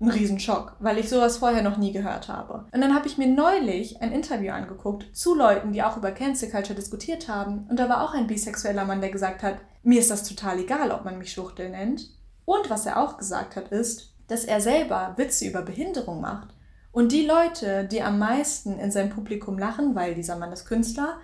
ein 0.02 0.10
Riesenschock, 0.10 0.76
weil 0.80 0.98
ich 0.98 1.10
sowas 1.10 1.38
vorher 1.38 1.62
noch 1.62 1.78
nie 1.78 1.94
gehört 1.94 2.28
habe. 2.28 2.66
Und 2.72 2.82
dann 2.82 2.94
habe 2.94 3.08
ich 3.08 3.18
mir 3.18 3.28
neulich 3.28 4.02
ein 4.02 4.12
Interview 4.12 4.52
angeguckt 4.52 5.16
zu 5.16 5.36
Leuten, 5.36 5.72
die 5.72 5.84
auch 5.84 5.96
über 5.96 6.12
Cancel 6.12 6.50
Culture 6.50 6.76
diskutiert 6.76 7.30
haben. 7.30 7.66
Und 7.70 7.80
da 7.80 7.88
war 7.88 8.04
auch 8.04 8.14
ein 8.14 8.28
bisexueller 8.28 8.86
Mann, 8.86 9.02
der 9.02 9.10
gesagt 9.10 9.42
hat, 9.42 9.58
mir 9.84 10.00
ist 10.00 10.12
das 10.12 10.28
total 10.28 10.60
egal, 10.60 10.92
ob 10.92 11.06
man 11.06 11.18
mich 11.18 11.32
Schwuchtel 11.32 11.70
nennt. 11.70 12.10
Und 12.44 12.70
was 12.70 12.86
er 12.86 13.02
auch 13.02 13.18
gesagt 13.18 13.56
hat, 13.56 13.70
ist, 13.70 14.14
dass 14.28 14.44
er 14.44 14.60
selber 14.60 15.14
Witze 15.18 15.46
über 15.46 15.62
Behinderung 15.62 16.20
macht. 16.20 16.50
Und 16.92 17.12
die 17.12 17.26
Leute, 17.26 17.86
die 17.86 18.02
am 18.02 18.20
meisten 18.20 18.80
in 18.80 18.92
seinem 18.92 19.10
Publikum 19.10 19.58
lachen, 19.58 19.96
weil 19.96 20.16
dieser 20.16 20.38
Mann 20.38 20.52
ist 20.52 20.66
Künstler, 20.66 21.18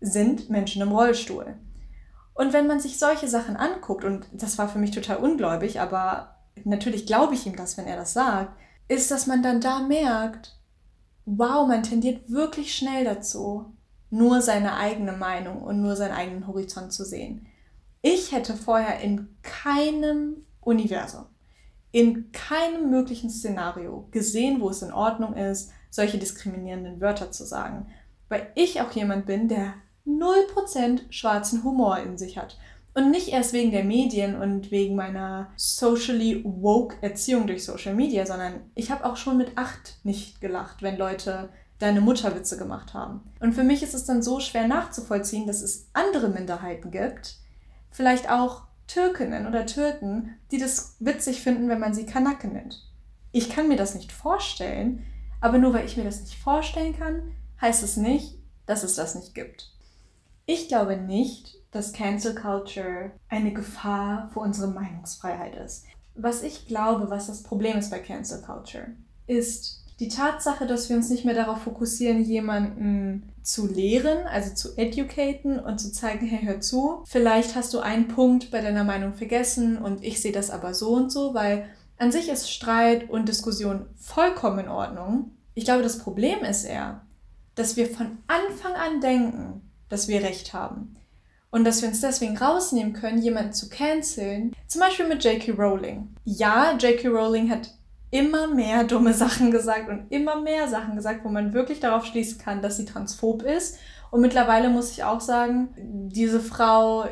sind 0.00 0.50
Menschen 0.50 0.82
im 0.82 0.92
Rollstuhl. 0.92 1.56
Und 2.34 2.52
wenn 2.52 2.66
man 2.66 2.80
sich 2.80 2.98
solche 2.98 3.28
Sachen 3.28 3.56
anguckt, 3.56 4.04
und 4.04 4.26
das 4.32 4.58
war 4.58 4.68
für 4.68 4.78
mich 4.78 4.90
total 4.90 5.16
ungläubig, 5.16 5.80
aber 5.80 6.35
natürlich 6.64 7.06
glaube 7.06 7.34
ich 7.34 7.46
ihm 7.46 7.56
das, 7.56 7.76
wenn 7.76 7.86
er 7.86 7.96
das 7.96 8.12
sagt, 8.12 8.56
ist, 8.88 9.10
dass 9.10 9.26
man 9.26 9.42
dann 9.42 9.60
da 9.60 9.80
merkt, 9.80 10.56
wow, 11.24 11.66
man 11.66 11.82
tendiert 11.82 12.30
wirklich 12.30 12.74
schnell 12.74 13.04
dazu, 13.04 13.72
nur 14.10 14.40
seine 14.40 14.76
eigene 14.76 15.12
Meinung 15.12 15.62
und 15.62 15.82
nur 15.82 15.96
seinen 15.96 16.14
eigenen 16.14 16.46
Horizont 16.46 16.92
zu 16.92 17.04
sehen. 17.04 17.46
Ich 18.02 18.30
hätte 18.32 18.54
vorher 18.54 19.00
in 19.00 19.36
keinem 19.42 20.46
Universum, 20.60 21.26
in 21.90 22.30
keinem 22.30 22.90
möglichen 22.90 23.30
Szenario 23.30 24.06
gesehen, 24.12 24.60
wo 24.60 24.70
es 24.70 24.82
in 24.82 24.92
Ordnung 24.92 25.34
ist, 25.34 25.72
solche 25.90 26.18
diskriminierenden 26.18 27.00
Wörter 27.00 27.32
zu 27.32 27.44
sagen. 27.44 27.86
Weil 28.28 28.52
ich 28.54 28.80
auch 28.80 28.92
jemand 28.92 29.26
bin, 29.26 29.48
der 29.48 29.74
0% 30.06 31.00
schwarzen 31.10 31.64
Humor 31.64 31.98
in 31.98 32.16
sich 32.16 32.38
hat. 32.38 32.58
Und 32.96 33.10
nicht 33.10 33.28
erst 33.28 33.52
wegen 33.52 33.72
der 33.72 33.84
Medien 33.84 34.36
und 34.40 34.70
wegen 34.70 34.96
meiner 34.96 35.52
socially 35.56 36.40
woke 36.46 36.96
Erziehung 37.02 37.46
durch 37.46 37.62
Social 37.62 37.94
Media, 37.94 38.24
sondern 38.24 38.70
ich 38.74 38.90
habe 38.90 39.04
auch 39.04 39.18
schon 39.18 39.36
mit 39.36 39.58
acht 39.58 39.98
nicht 40.02 40.40
gelacht, 40.40 40.80
wenn 40.80 40.96
Leute 40.96 41.50
deine 41.78 42.00
Mutterwitze 42.00 42.56
gemacht 42.56 42.94
haben. 42.94 43.20
Und 43.38 43.52
für 43.52 43.64
mich 43.64 43.82
ist 43.82 43.92
es 43.92 44.06
dann 44.06 44.22
so 44.22 44.40
schwer 44.40 44.66
nachzuvollziehen, 44.66 45.46
dass 45.46 45.60
es 45.60 45.90
andere 45.92 46.30
Minderheiten 46.30 46.90
gibt, 46.90 47.36
vielleicht 47.90 48.30
auch 48.30 48.62
Türkinnen 48.86 49.46
oder 49.46 49.66
Türken, 49.66 50.34
die 50.50 50.58
das 50.58 50.96
witzig 50.98 51.42
finden, 51.42 51.68
wenn 51.68 51.80
man 51.80 51.92
sie 51.92 52.06
Kanake 52.06 52.48
nennt. 52.48 52.82
Ich 53.30 53.50
kann 53.50 53.68
mir 53.68 53.76
das 53.76 53.94
nicht 53.94 54.10
vorstellen, 54.10 55.04
aber 55.42 55.58
nur 55.58 55.74
weil 55.74 55.84
ich 55.84 55.98
mir 55.98 56.04
das 56.04 56.22
nicht 56.22 56.38
vorstellen 56.38 56.98
kann, 56.98 57.34
heißt 57.60 57.82
es 57.82 57.98
nicht, 57.98 58.38
dass 58.64 58.84
es 58.84 58.94
das 58.94 59.16
nicht 59.16 59.34
gibt. 59.34 59.76
Ich 60.46 60.68
glaube 60.68 60.96
nicht, 60.96 61.58
dass 61.76 61.92
Cancel 61.92 62.34
Culture 62.34 63.12
eine 63.28 63.52
Gefahr 63.52 64.30
für 64.32 64.40
unsere 64.40 64.68
Meinungsfreiheit 64.68 65.54
ist. 65.56 65.84
Was 66.14 66.42
ich 66.42 66.66
glaube, 66.66 67.10
was 67.10 67.26
das 67.26 67.42
Problem 67.42 67.76
ist 67.76 67.90
bei 67.90 67.98
Cancel 67.98 68.40
Culture, 68.40 68.88
ist 69.26 69.84
die 70.00 70.08
Tatsache, 70.08 70.66
dass 70.66 70.88
wir 70.88 70.96
uns 70.96 71.10
nicht 71.10 71.24
mehr 71.24 71.34
darauf 71.34 71.62
fokussieren, 71.62 72.24
jemanden 72.24 73.32
zu 73.42 73.66
lehren, 73.66 74.26
also 74.26 74.54
zu 74.54 74.76
educaten 74.76 75.58
und 75.58 75.78
zu 75.78 75.92
zeigen, 75.92 76.26
hey, 76.26 76.44
hör 76.46 76.60
zu. 76.60 77.02
Vielleicht 77.06 77.54
hast 77.54 77.72
du 77.74 77.80
einen 77.80 78.08
Punkt 78.08 78.50
bei 78.50 78.60
deiner 78.60 78.84
Meinung 78.84 79.14
vergessen 79.14 79.78
und 79.78 80.02
ich 80.02 80.20
sehe 80.20 80.32
das 80.32 80.50
aber 80.50 80.74
so 80.74 80.94
und 80.94 81.10
so, 81.12 81.34
weil 81.34 81.68
an 81.98 82.12
sich 82.12 82.28
ist 82.28 82.50
Streit 82.50 83.08
und 83.08 83.28
Diskussion 83.28 83.86
vollkommen 83.96 84.60
in 84.60 84.68
Ordnung. 84.68 85.32
Ich 85.54 85.64
glaube, 85.64 85.82
das 85.82 85.98
Problem 85.98 86.40
ist 86.40 86.64
eher, 86.64 87.02
dass 87.54 87.76
wir 87.76 87.86
von 87.86 88.18
Anfang 88.26 88.74
an 88.74 89.00
denken, 89.00 89.62
dass 89.88 90.08
wir 90.08 90.22
Recht 90.22 90.52
haben. 90.52 90.96
Und 91.56 91.64
dass 91.64 91.80
wir 91.80 91.88
uns 91.88 92.02
deswegen 92.02 92.36
rausnehmen 92.36 92.92
können, 92.92 93.22
jemanden 93.22 93.54
zu 93.54 93.70
canceln. 93.70 94.54
Zum 94.66 94.82
Beispiel 94.82 95.08
mit 95.08 95.24
J.K. 95.24 95.52
Rowling. 95.52 96.14
Ja, 96.26 96.76
J.K. 96.76 97.08
Rowling 97.08 97.48
hat 97.48 97.70
immer 98.10 98.46
mehr 98.46 98.84
dumme 98.84 99.14
Sachen 99.14 99.50
gesagt 99.50 99.88
und 99.88 100.04
immer 100.10 100.38
mehr 100.38 100.68
Sachen 100.68 100.96
gesagt, 100.96 101.24
wo 101.24 101.30
man 101.30 101.54
wirklich 101.54 101.80
darauf 101.80 102.04
schließen 102.04 102.36
kann, 102.36 102.60
dass 102.60 102.76
sie 102.76 102.84
transphob 102.84 103.42
ist. 103.42 103.78
Und 104.10 104.20
mittlerweile 104.20 104.68
muss 104.68 104.90
ich 104.90 105.02
auch 105.02 105.22
sagen, 105.22 105.68
diese 106.12 106.40
Frau 106.40 107.06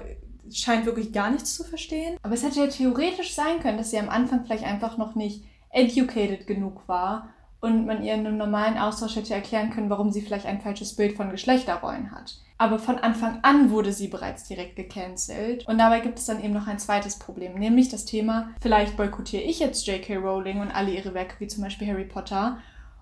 scheint 0.53 0.85
wirklich 0.85 1.15
gar 1.15 1.31
nichts 1.31 1.55
zu 1.55 1.65
verstehen. 1.65 2.19
Aber 2.21 2.35
es 2.35 2.43
hätte 2.43 2.61
ja 2.61 2.67
theoretisch 2.67 3.35
sein 3.35 3.61
können, 3.61 3.79
dass 3.79 3.93
sie 3.93 3.99
am 3.99 4.11
Anfang 4.11 4.45
vielleicht 4.45 4.65
einfach 4.65 4.99
noch 4.99 5.15
nicht 5.15 5.43
educated 5.71 6.47
genug 6.47 6.87
war 6.87 7.31
und 7.65 7.87
man 7.87 8.05
ihr 8.05 8.13
in 8.13 8.27
einem 8.27 8.37
normalen 8.37 8.77
Austausch 8.77 9.17
hätte 9.17 9.33
erklären 9.33 9.71
können, 9.71 9.89
warum 9.89 10.13
sie 10.13 10.21
vielleicht 10.21 10.45
ein 10.45 10.61
falsches 10.61 10.97
Bild 10.97 11.17
von 11.17 11.31
Geschlechterrollen 11.31 12.11
hat. 12.11 12.37
Aber 12.59 12.79
von 12.79 12.99
Anfang 12.99 13.39
an 13.41 13.71
wurde 13.71 13.91
sie 13.91 14.09
bereits 14.09 14.45
direkt 14.45 14.77
gecancelt. 14.77 15.67
Und 15.67 15.79
dabei 15.79 16.01
gibt 16.01 16.19
es 16.19 16.27
dann 16.27 16.45
eben 16.45 16.53
noch 16.53 16.67
ein 16.67 16.79
zweites 16.79 17.19
Problem, 17.19 17.55
nämlich 17.55 17.89
das 17.89 18.05
Thema, 18.05 18.51
vielleicht 18.61 18.99
boykottiere 18.99 19.43
ich 19.43 19.61
jetzt 19.61 19.87
J.K. 19.87 20.17
Rowling 20.17 20.61
und 20.61 20.73
alle 20.73 20.91
ihre 20.91 21.15
Werke, 21.15 21.37
wie 21.39 21.47
zum 21.47 21.65
Beispiel 21.65 21.89
Harry 21.89 22.05
Potter. 22.05 22.59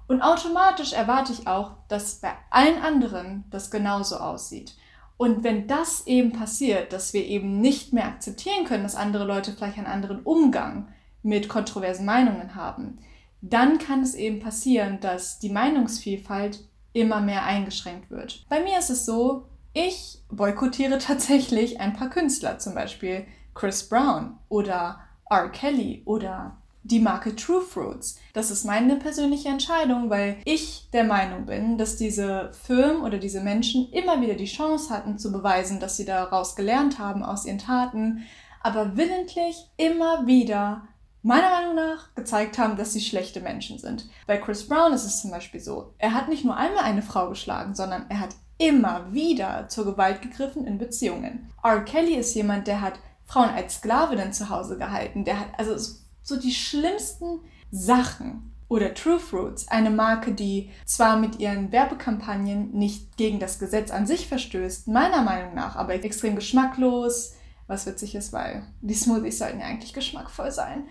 Und 0.06 0.22
automatisch 0.22 0.92
erwarte 0.92 1.32
ich 1.32 1.48
auch, 1.48 1.72
dass 1.88 2.20
bei 2.20 2.30
allen 2.50 2.80
anderen 2.82 3.42
das 3.50 3.72
genauso 3.72 4.18
aussieht. 4.18 4.76
Und 5.16 5.42
wenn 5.42 5.66
das 5.66 6.06
eben 6.06 6.32
passiert, 6.32 6.92
dass 6.92 7.12
wir 7.12 7.24
eben 7.24 7.60
nicht 7.60 7.92
mehr 7.92 8.06
akzeptieren 8.06 8.64
können, 8.64 8.84
dass 8.84 8.94
andere 8.94 9.24
Leute 9.24 9.50
vielleicht 9.50 9.78
einen 9.78 9.88
anderen 9.88 10.20
Umgang 10.20 10.86
mit 11.24 11.48
kontroversen 11.48 12.06
Meinungen 12.06 12.54
haben, 12.54 12.98
dann 13.42 13.78
kann 13.78 14.02
es 14.02 14.14
eben 14.14 14.40
passieren, 14.40 15.00
dass 15.00 15.40
die 15.40 15.50
Meinungsvielfalt 15.50 16.64
immer 16.92 17.20
mehr 17.20 17.44
eingeschränkt 17.44 18.10
wird. 18.10 18.46
Bei 18.48 18.62
mir 18.62 18.78
ist 18.78 18.90
es 18.90 19.04
so, 19.04 19.46
ich 19.74 20.22
boykottiere 20.30 20.98
tatsächlich 21.00 21.80
ein 21.80 21.92
paar 21.92 22.08
Künstler, 22.08 22.58
zum 22.58 22.74
Beispiel 22.74 23.26
Chris 23.54 23.88
Brown 23.88 24.38
oder 24.48 25.00
R. 25.28 25.48
Kelly 25.50 26.02
oder 26.04 26.56
die 26.84 27.00
Marke 27.00 27.36
True 27.36 27.62
Fruits. 27.62 28.18
Das 28.32 28.50
ist 28.50 28.64
meine 28.64 28.96
persönliche 28.96 29.48
Entscheidung, 29.48 30.10
weil 30.10 30.38
ich 30.44 30.88
der 30.92 31.04
Meinung 31.04 31.46
bin, 31.46 31.78
dass 31.78 31.96
diese 31.96 32.50
Firmen 32.52 33.02
oder 33.02 33.18
diese 33.18 33.40
Menschen 33.40 33.90
immer 33.92 34.20
wieder 34.20 34.34
die 34.34 34.46
Chance 34.46 34.92
hatten 34.92 35.18
zu 35.18 35.30
beweisen, 35.30 35.78
dass 35.78 35.96
sie 35.96 36.04
daraus 36.04 36.56
gelernt 36.56 36.98
haben 36.98 37.22
aus 37.22 37.46
ihren 37.46 37.58
Taten, 37.58 38.24
aber 38.62 38.96
willentlich 38.96 39.56
immer 39.76 40.26
wieder 40.26 40.82
meiner 41.22 41.50
Meinung 41.50 41.76
nach 41.76 42.14
gezeigt 42.14 42.58
haben, 42.58 42.76
dass 42.76 42.92
sie 42.92 43.00
schlechte 43.00 43.40
Menschen 43.40 43.78
sind. 43.78 44.08
Bei 44.26 44.38
Chris 44.38 44.66
Brown 44.66 44.92
ist 44.92 45.04
es 45.04 45.20
zum 45.20 45.30
Beispiel 45.30 45.60
so, 45.60 45.94
er 45.98 46.14
hat 46.14 46.28
nicht 46.28 46.44
nur 46.44 46.56
einmal 46.56 46.84
eine 46.84 47.02
Frau 47.02 47.28
geschlagen, 47.28 47.74
sondern 47.74 48.06
er 48.08 48.20
hat 48.20 48.34
immer 48.58 49.12
wieder 49.12 49.68
zur 49.68 49.84
Gewalt 49.84 50.22
gegriffen 50.22 50.66
in 50.66 50.78
Beziehungen. 50.78 51.50
R. 51.62 51.84
Kelly 51.84 52.14
ist 52.14 52.34
jemand, 52.34 52.66
der 52.66 52.80
hat 52.80 52.98
Frauen 53.24 53.50
als 53.50 53.76
Sklavinnen 53.76 54.32
zu 54.32 54.50
Hause 54.50 54.78
gehalten. 54.78 55.24
Der 55.24 55.40
hat 55.40 55.48
also 55.58 55.96
so 56.22 56.38
die 56.38 56.52
schlimmsten 56.52 57.40
Sachen. 57.70 58.48
Oder 58.68 58.94
True 58.94 59.18
Fruits, 59.18 59.68
eine 59.68 59.90
Marke, 59.90 60.32
die 60.32 60.70
zwar 60.86 61.18
mit 61.18 61.38
ihren 61.38 61.72
Werbekampagnen 61.72 62.70
nicht 62.72 63.18
gegen 63.18 63.38
das 63.38 63.58
Gesetz 63.58 63.90
an 63.90 64.06
sich 64.06 64.28
verstößt, 64.28 64.88
meiner 64.88 65.20
Meinung 65.20 65.54
nach, 65.54 65.76
aber 65.76 65.92
extrem 65.92 66.36
geschmacklos, 66.36 67.34
was 67.66 67.84
witzig 67.84 68.14
ist, 68.14 68.32
weil 68.32 68.62
die 68.80 68.94
Smoothies 68.94 69.38
sollten 69.38 69.60
ja 69.60 69.66
eigentlich 69.66 69.92
geschmackvoll 69.92 70.50
sein 70.50 70.84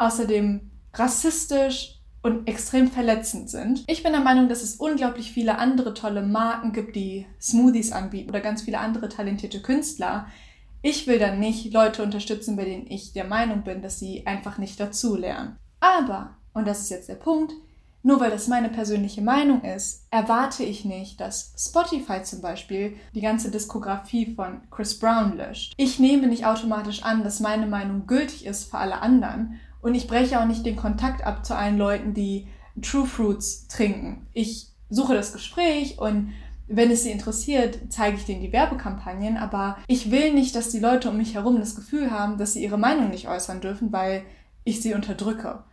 außerdem 0.00 0.70
rassistisch 0.94 2.00
und 2.22 2.48
extrem 2.48 2.88
verletzend 2.88 3.48
sind. 3.48 3.84
Ich 3.86 4.02
bin 4.02 4.12
der 4.12 4.20
Meinung, 4.20 4.48
dass 4.48 4.62
es 4.62 4.76
unglaublich 4.76 5.32
viele 5.32 5.58
andere 5.58 5.94
tolle 5.94 6.22
Marken 6.22 6.72
gibt, 6.72 6.96
die 6.96 7.26
Smoothies 7.40 7.92
anbieten 7.92 8.28
oder 8.30 8.40
ganz 8.40 8.62
viele 8.62 8.78
andere 8.78 9.08
talentierte 9.08 9.62
Künstler. 9.62 10.26
Ich 10.82 11.06
will 11.06 11.18
dann 11.18 11.38
nicht 11.38 11.72
Leute 11.72 12.02
unterstützen, 12.02 12.56
bei 12.56 12.64
denen 12.64 12.86
ich 12.86 13.12
der 13.12 13.24
Meinung 13.24 13.62
bin, 13.62 13.82
dass 13.82 13.98
sie 13.98 14.26
einfach 14.26 14.58
nicht 14.58 14.80
dazulernen. 14.80 15.56
Aber, 15.80 16.36
und 16.52 16.66
das 16.66 16.80
ist 16.80 16.90
jetzt 16.90 17.08
der 17.08 17.14
Punkt, 17.14 17.52
nur 18.02 18.18
weil 18.18 18.30
das 18.30 18.48
meine 18.48 18.70
persönliche 18.70 19.20
Meinung 19.20 19.62
ist, 19.62 20.06
erwarte 20.10 20.62
ich 20.62 20.86
nicht, 20.86 21.20
dass 21.20 21.54
Spotify 21.58 22.22
zum 22.22 22.40
Beispiel 22.40 22.96
die 23.14 23.20
ganze 23.20 23.50
Diskografie 23.50 24.34
von 24.34 24.62
Chris 24.70 24.98
Brown 24.98 25.36
löscht. 25.36 25.74
Ich 25.76 25.98
nehme 25.98 26.26
nicht 26.26 26.46
automatisch 26.46 27.02
an, 27.02 27.24
dass 27.24 27.40
meine 27.40 27.66
Meinung 27.66 28.06
gültig 28.06 28.46
ist 28.46 28.70
für 28.70 28.78
alle 28.78 29.02
anderen 29.02 29.60
und 29.82 29.94
ich 29.94 30.06
breche 30.06 30.40
auch 30.40 30.46
nicht 30.46 30.64
den 30.66 30.76
Kontakt 30.76 31.24
ab 31.24 31.44
zu 31.44 31.56
allen 31.56 31.78
Leuten, 31.78 32.14
die 32.14 32.48
True 32.82 33.06
Fruits 33.06 33.66
trinken. 33.68 34.26
Ich 34.32 34.68
suche 34.88 35.14
das 35.14 35.32
Gespräch 35.32 35.98
und 35.98 36.32
wenn 36.72 36.90
es 36.90 37.02
sie 37.02 37.10
interessiert, 37.10 37.78
zeige 37.88 38.16
ich 38.16 38.26
denen 38.26 38.42
die 38.42 38.52
Werbekampagnen, 38.52 39.36
aber 39.36 39.76
ich 39.88 40.12
will 40.12 40.32
nicht, 40.32 40.54
dass 40.54 40.70
die 40.70 40.78
Leute 40.78 41.10
um 41.10 41.16
mich 41.16 41.34
herum 41.34 41.58
das 41.58 41.74
Gefühl 41.74 42.12
haben, 42.12 42.38
dass 42.38 42.52
sie 42.52 42.62
ihre 42.62 42.78
Meinung 42.78 43.10
nicht 43.10 43.28
äußern 43.28 43.60
dürfen, 43.60 43.92
weil 43.92 44.22
ich 44.62 44.80
sie 44.80 44.94
unterdrücke. 44.94 45.64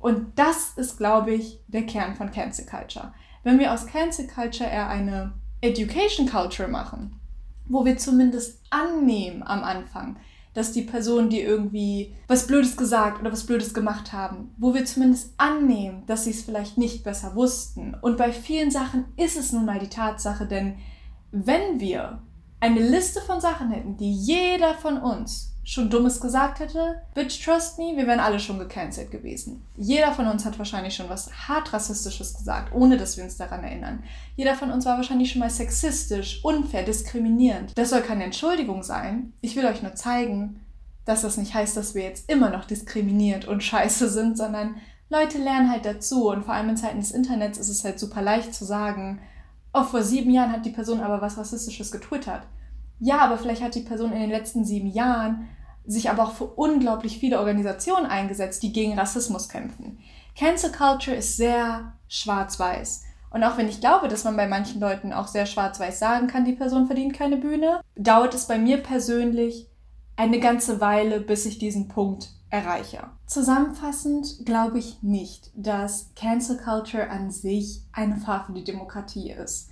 Und 0.00 0.38
das 0.38 0.72
ist, 0.76 0.96
glaube 0.96 1.32
ich, 1.32 1.60
der 1.68 1.86
Kern 1.86 2.16
von 2.16 2.32
Cancel 2.32 2.66
Culture. 2.66 3.12
Wenn 3.44 3.58
wir 3.58 3.72
aus 3.72 3.86
Cancel 3.86 4.26
Culture 4.26 4.68
eher 4.68 4.88
eine 4.88 5.32
Education 5.60 6.26
Culture 6.26 6.68
machen, 6.68 7.20
wo 7.66 7.84
wir 7.84 7.96
zumindest 7.96 8.60
annehmen 8.70 9.42
am 9.44 9.62
Anfang, 9.62 10.16
dass 10.54 10.72
die 10.72 10.82
Personen, 10.82 11.30
die 11.30 11.40
irgendwie 11.40 12.14
was 12.26 12.46
Blödes 12.46 12.76
gesagt 12.76 13.20
oder 13.20 13.32
was 13.32 13.46
Blödes 13.46 13.72
gemacht 13.72 14.12
haben, 14.12 14.52
wo 14.56 14.74
wir 14.74 14.84
zumindest 14.84 15.34
annehmen, 15.36 16.04
dass 16.06 16.24
sie 16.24 16.30
es 16.30 16.42
vielleicht 16.42 16.76
nicht 16.76 17.04
besser 17.04 17.34
wussten. 17.36 17.94
Und 18.00 18.16
bei 18.16 18.32
vielen 18.32 18.70
Sachen 18.70 19.04
ist 19.16 19.36
es 19.36 19.52
nun 19.52 19.64
mal 19.64 19.78
die 19.78 19.88
Tatsache, 19.88 20.46
denn 20.46 20.78
wenn 21.30 21.78
wir 21.78 22.22
eine 22.58 22.80
Liste 22.80 23.20
von 23.20 23.40
Sachen 23.40 23.70
hätten, 23.70 23.96
die 23.96 24.12
jeder 24.12 24.74
von 24.74 24.98
uns 24.98 25.49
schon 25.64 25.90
Dummes 25.90 26.20
gesagt 26.20 26.60
hätte, 26.60 27.02
bitch, 27.14 27.44
trust 27.44 27.78
me, 27.78 27.92
wir 27.96 28.06
wären 28.06 28.20
alle 28.20 28.40
schon 28.40 28.58
gecancelt 28.58 29.10
gewesen. 29.10 29.62
Jeder 29.76 30.12
von 30.12 30.26
uns 30.26 30.44
hat 30.44 30.58
wahrscheinlich 30.58 30.94
schon 30.94 31.08
was 31.08 31.30
hart 31.48 31.72
rassistisches 31.72 32.34
gesagt, 32.34 32.74
ohne 32.74 32.96
dass 32.96 33.16
wir 33.16 33.24
uns 33.24 33.36
daran 33.36 33.62
erinnern. 33.62 34.02
Jeder 34.36 34.54
von 34.54 34.70
uns 34.70 34.86
war 34.86 34.96
wahrscheinlich 34.96 35.30
schon 35.30 35.40
mal 35.40 35.50
sexistisch, 35.50 36.40
unfair, 36.44 36.82
diskriminierend. 36.82 37.76
Das 37.76 37.90
soll 37.90 38.00
keine 38.00 38.24
Entschuldigung 38.24 38.82
sein. 38.82 39.32
Ich 39.42 39.54
will 39.54 39.66
euch 39.66 39.82
nur 39.82 39.94
zeigen, 39.94 40.60
dass 41.04 41.22
das 41.22 41.36
nicht 41.36 41.54
heißt, 41.54 41.76
dass 41.76 41.94
wir 41.94 42.04
jetzt 42.04 42.30
immer 42.30 42.50
noch 42.50 42.64
diskriminiert 42.64 43.46
und 43.46 43.62
scheiße 43.62 44.08
sind, 44.08 44.38
sondern 44.38 44.76
Leute 45.08 45.38
lernen 45.38 45.70
halt 45.70 45.84
dazu 45.84 46.30
und 46.30 46.44
vor 46.44 46.54
allem 46.54 46.70
in 46.70 46.76
Zeiten 46.76 47.00
des 47.00 47.10
Internets 47.10 47.58
ist 47.58 47.68
es 47.68 47.84
halt 47.84 47.98
super 47.98 48.22
leicht 48.22 48.54
zu 48.54 48.64
sagen, 48.64 49.20
oh, 49.72 49.84
vor 49.84 50.02
sieben 50.02 50.30
Jahren 50.30 50.52
hat 50.52 50.64
die 50.64 50.70
Person 50.70 51.00
aber 51.00 51.20
was 51.20 51.36
Rassistisches 51.36 51.90
getwittert. 51.90 52.46
Ja, 53.00 53.18
aber 53.18 53.38
vielleicht 53.38 53.62
hat 53.62 53.74
die 53.74 53.80
Person 53.80 54.12
in 54.12 54.20
den 54.20 54.30
letzten 54.30 54.64
sieben 54.64 54.88
Jahren 54.88 55.48
sich 55.86 56.10
aber 56.10 56.24
auch 56.24 56.32
für 56.32 56.44
unglaublich 56.44 57.18
viele 57.18 57.38
Organisationen 57.38 58.06
eingesetzt, 58.06 58.62
die 58.62 58.72
gegen 58.72 58.98
Rassismus 58.98 59.48
kämpfen. 59.48 59.98
Cancel 60.36 60.70
Culture 60.70 61.16
ist 61.16 61.36
sehr 61.36 61.94
schwarz-weiß. 62.08 63.04
Und 63.30 63.44
auch 63.44 63.56
wenn 63.56 63.68
ich 63.68 63.80
glaube, 63.80 64.08
dass 64.08 64.24
man 64.24 64.36
bei 64.36 64.46
manchen 64.46 64.80
Leuten 64.80 65.12
auch 65.12 65.28
sehr 65.28 65.46
schwarz-weiß 65.46 65.98
sagen 65.98 66.26
kann, 66.26 66.44
die 66.44 66.52
Person 66.52 66.86
verdient 66.86 67.14
keine 67.14 67.36
Bühne, 67.36 67.80
dauert 67.96 68.34
es 68.34 68.46
bei 68.46 68.58
mir 68.58 68.78
persönlich 68.78 69.68
eine 70.16 70.40
ganze 70.40 70.80
Weile, 70.80 71.20
bis 71.20 71.46
ich 71.46 71.58
diesen 71.58 71.88
Punkt 71.88 72.30
erreiche. 72.50 73.04
Zusammenfassend 73.26 74.44
glaube 74.44 74.78
ich 74.78 75.02
nicht, 75.02 75.50
dass 75.54 76.10
Cancel 76.16 76.58
Culture 76.58 77.08
an 77.08 77.30
sich 77.30 77.82
eine 77.92 78.16
Gefahr 78.16 78.44
für 78.44 78.52
die 78.52 78.64
Demokratie 78.64 79.30
ist. 79.30 79.70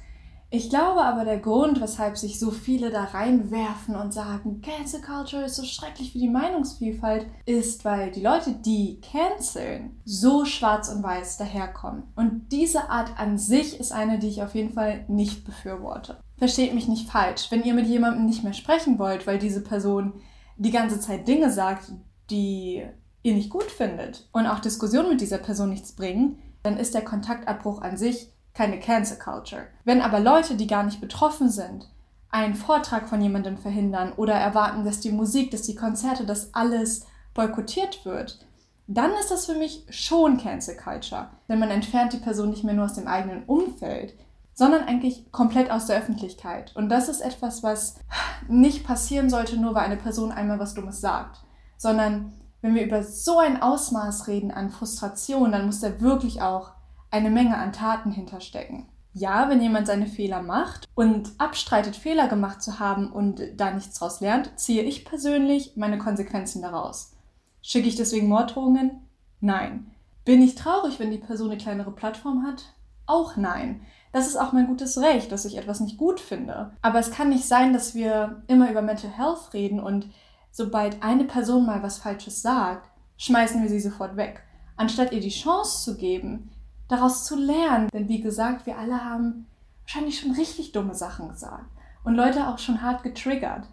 Ich 0.50 0.70
glaube 0.70 1.02
aber, 1.02 1.26
der 1.26 1.40
Grund, 1.40 1.78
weshalb 1.78 2.16
sich 2.16 2.38
so 2.38 2.50
viele 2.50 2.90
da 2.90 3.04
reinwerfen 3.04 3.94
und 3.94 4.14
sagen, 4.14 4.62
Cancel 4.62 5.02
Culture 5.02 5.44
ist 5.44 5.56
so 5.56 5.64
schrecklich 5.64 6.12
für 6.12 6.18
die 6.18 6.30
Meinungsvielfalt, 6.30 7.26
ist, 7.44 7.84
weil 7.84 8.10
die 8.10 8.22
Leute, 8.22 8.52
die 8.52 8.98
canceln, 9.02 10.00
so 10.06 10.46
schwarz 10.46 10.88
und 10.88 11.02
weiß 11.02 11.36
daherkommen. 11.36 12.04
Und 12.16 12.50
diese 12.50 12.88
Art 12.88 13.18
an 13.18 13.36
sich 13.36 13.78
ist 13.78 13.92
eine, 13.92 14.18
die 14.18 14.28
ich 14.28 14.42
auf 14.42 14.54
jeden 14.54 14.72
Fall 14.72 15.04
nicht 15.08 15.44
befürworte. 15.44 16.18
Versteht 16.38 16.72
mich 16.72 16.88
nicht 16.88 17.10
falsch. 17.10 17.50
Wenn 17.50 17.64
ihr 17.64 17.74
mit 17.74 17.86
jemandem 17.86 18.24
nicht 18.24 18.42
mehr 18.42 18.54
sprechen 18.54 18.98
wollt, 18.98 19.26
weil 19.26 19.38
diese 19.38 19.62
Person 19.62 20.14
die 20.56 20.70
ganze 20.70 20.98
Zeit 20.98 21.28
Dinge 21.28 21.52
sagt, 21.52 21.92
die 22.30 22.86
ihr 23.22 23.34
nicht 23.34 23.50
gut 23.50 23.70
findet 23.70 24.30
und 24.32 24.46
auch 24.46 24.60
Diskussionen 24.60 25.10
mit 25.10 25.20
dieser 25.20 25.38
Person 25.38 25.68
nichts 25.68 25.92
bringen, 25.92 26.38
dann 26.62 26.78
ist 26.78 26.94
der 26.94 27.04
Kontaktabbruch 27.04 27.82
an 27.82 27.98
sich 27.98 28.32
keine 28.58 28.80
Cancel 28.80 29.18
Culture. 29.18 29.68
Wenn 29.84 30.02
aber 30.02 30.18
Leute, 30.18 30.56
die 30.56 30.66
gar 30.66 30.82
nicht 30.82 31.00
betroffen 31.00 31.48
sind, 31.48 31.88
einen 32.28 32.56
Vortrag 32.56 33.08
von 33.08 33.22
jemandem 33.22 33.56
verhindern 33.56 34.12
oder 34.16 34.34
erwarten, 34.34 34.84
dass 34.84 34.98
die 34.98 35.12
Musik, 35.12 35.52
dass 35.52 35.62
die 35.62 35.76
Konzerte, 35.76 36.26
dass 36.26 36.52
alles 36.54 37.06
boykottiert 37.34 38.04
wird, 38.04 38.44
dann 38.88 39.12
ist 39.20 39.30
das 39.30 39.46
für 39.46 39.54
mich 39.54 39.86
schon 39.90 40.38
Cancel 40.38 40.76
Culture. 40.76 41.28
Denn 41.48 41.60
man 41.60 41.70
entfernt 41.70 42.12
die 42.12 42.18
Person 42.18 42.50
nicht 42.50 42.64
mehr 42.64 42.74
nur 42.74 42.86
aus 42.86 42.94
dem 42.94 43.06
eigenen 43.06 43.44
Umfeld, 43.44 44.14
sondern 44.54 44.82
eigentlich 44.88 45.30
komplett 45.30 45.70
aus 45.70 45.86
der 45.86 45.96
Öffentlichkeit. 45.96 46.74
Und 46.74 46.88
das 46.88 47.08
ist 47.08 47.20
etwas, 47.20 47.62
was 47.62 48.00
nicht 48.48 48.84
passieren 48.84 49.30
sollte, 49.30 49.56
nur 49.56 49.76
weil 49.76 49.84
eine 49.84 49.96
Person 49.96 50.32
einmal 50.32 50.58
was 50.58 50.74
Dummes 50.74 51.00
sagt, 51.00 51.38
sondern 51.76 52.32
wenn 52.60 52.74
wir 52.74 52.84
über 52.84 53.04
so 53.04 53.38
ein 53.38 53.62
Ausmaß 53.62 54.26
reden 54.26 54.50
an 54.50 54.70
Frustration, 54.70 55.52
dann 55.52 55.66
muss 55.66 55.78
da 55.78 56.00
wirklich 56.00 56.42
auch 56.42 56.72
eine 57.10 57.30
Menge 57.30 57.56
an 57.56 57.72
Taten 57.72 58.10
hinterstecken. 58.10 58.88
Ja, 59.14 59.48
wenn 59.48 59.60
jemand 59.60 59.86
seine 59.86 60.06
Fehler 60.06 60.42
macht 60.42 60.86
und 60.94 61.32
abstreitet, 61.38 61.96
Fehler 61.96 62.28
gemacht 62.28 62.62
zu 62.62 62.78
haben 62.78 63.10
und 63.10 63.42
da 63.56 63.72
nichts 63.72 63.98
draus 63.98 64.20
lernt, 64.20 64.58
ziehe 64.58 64.82
ich 64.82 65.04
persönlich 65.04 65.72
meine 65.76 65.98
Konsequenzen 65.98 66.62
daraus. 66.62 67.16
Schicke 67.62 67.88
ich 67.88 67.96
deswegen 67.96 68.28
Morddrohungen? 68.28 69.08
Nein. 69.40 69.90
Bin 70.24 70.42
ich 70.42 70.54
traurig, 70.54 70.98
wenn 70.98 71.10
die 71.10 71.18
Person 71.18 71.50
eine 71.50 71.58
kleinere 71.58 71.90
Plattform 71.90 72.46
hat? 72.46 72.74
Auch 73.06 73.36
nein. 73.36 73.80
Das 74.12 74.26
ist 74.26 74.36
auch 74.36 74.52
mein 74.52 74.66
gutes 74.66 74.98
Recht, 74.98 75.32
dass 75.32 75.44
ich 75.44 75.56
etwas 75.56 75.80
nicht 75.80 75.98
gut 75.98 76.20
finde. 76.20 76.72
Aber 76.82 76.98
es 76.98 77.10
kann 77.10 77.30
nicht 77.30 77.44
sein, 77.44 77.72
dass 77.72 77.94
wir 77.94 78.42
immer 78.46 78.70
über 78.70 78.82
Mental 78.82 79.10
Health 79.10 79.52
reden 79.52 79.80
und 79.80 80.06
sobald 80.50 81.02
eine 81.02 81.24
Person 81.24 81.66
mal 81.66 81.82
was 81.82 81.98
Falsches 81.98 82.42
sagt, 82.42 82.88
schmeißen 83.16 83.62
wir 83.62 83.68
sie 83.68 83.80
sofort 83.80 84.16
weg, 84.16 84.42
anstatt 84.76 85.12
ihr 85.12 85.20
die 85.20 85.28
Chance 85.28 85.82
zu 85.84 85.96
geben, 85.96 86.50
daraus 86.88 87.24
zu 87.24 87.36
lernen. 87.36 87.88
Denn 87.92 88.08
wie 88.08 88.20
gesagt, 88.20 88.66
wir 88.66 88.78
alle 88.78 89.04
haben 89.04 89.46
wahrscheinlich 89.82 90.18
schon 90.18 90.32
richtig 90.32 90.72
dumme 90.72 90.94
Sachen 90.94 91.28
gesagt 91.28 91.66
und 92.04 92.14
Leute 92.14 92.48
auch 92.48 92.58
schon 92.58 92.82
hart 92.82 93.02
getriggert. 93.02 93.66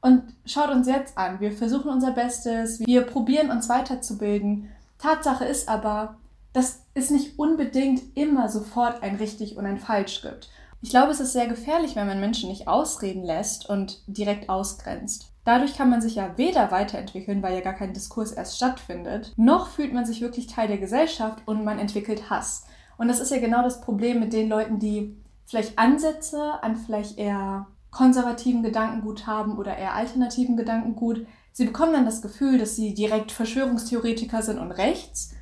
Und 0.00 0.34
schaut 0.44 0.70
uns 0.70 0.88
jetzt 0.88 1.16
an, 1.16 1.40
wir 1.40 1.52
versuchen 1.52 1.90
unser 1.90 2.10
Bestes, 2.10 2.80
wir 2.80 3.02
probieren 3.02 3.50
uns 3.50 3.68
weiterzubilden. 3.68 4.68
Tatsache 4.98 5.44
ist 5.44 5.68
aber, 5.68 6.16
dass 6.52 6.82
es 6.94 7.10
nicht 7.10 7.38
unbedingt 7.38 8.16
immer 8.16 8.48
sofort 8.48 9.02
ein 9.02 9.16
richtig 9.16 9.56
und 9.56 9.64
ein 9.64 9.78
falsch 9.78 10.22
gibt. 10.22 10.50
Ich 10.82 10.90
glaube, 10.90 11.12
es 11.12 11.20
ist 11.20 11.32
sehr 11.32 11.46
gefährlich, 11.46 11.94
wenn 11.94 12.08
man 12.08 12.20
Menschen 12.20 12.50
nicht 12.50 12.66
ausreden 12.66 13.22
lässt 13.22 13.68
und 13.68 14.02
direkt 14.08 14.48
ausgrenzt. 14.48 15.31
Dadurch 15.44 15.76
kann 15.76 15.90
man 15.90 16.00
sich 16.00 16.14
ja 16.14 16.36
weder 16.38 16.70
weiterentwickeln, 16.70 17.42
weil 17.42 17.54
ja 17.54 17.60
gar 17.60 17.72
kein 17.72 17.92
Diskurs 17.92 18.32
erst 18.32 18.56
stattfindet, 18.56 19.32
noch 19.36 19.68
fühlt 19.68 19.92
man 19.92 20.04
sich 20.04 20.20
wirklich 20.20 20.46
Teil 20.46 20.68
der 20.68 20.78
Gesellschaft 20.78 21.42
und 21.46 21.64
man 21.64 21.78
entwickelt 21.78 22.30
Hass. 22.30 22.64
Und 22.96 23.08
das 23.08 23.18
ist 23.18 23.32
ja 23.32 23.40
genau 23.40 23.62
das 23.62 23.80
Problem 23.80 24.20
mit 24.20 24.32
den 24.32 24.48
Leuten, 24.48 24.78
die 24.78 25.16
vielleicht 25.46 25.78
Ansätze 25.78 26.62
an 26.62 26.76
vielleicht 26.76 27.18
eher 27.18 27.66
konservativen 27.90 28.62
Gedankengut 28.62 29.26
haben 29.26 29.58
oder 29.58 29.76
eher 29.76 29.94
alternativen 29.94 30.56
Gedankengut. 30.56 31.26
Sie 31.52 31.66
bekommen 31.66 31.92
dann 31.92 32.06
das 32.06 32.22
Gefühl, 32.22 32.58
dass 32.58 32.76
sie 32.76 32.94
direkt 32.94 33.32
Verschwörungstheoretiker 33.32 34.42
sind 34.42 34.58
und 34.58 34.70
rechts 34.70 35.34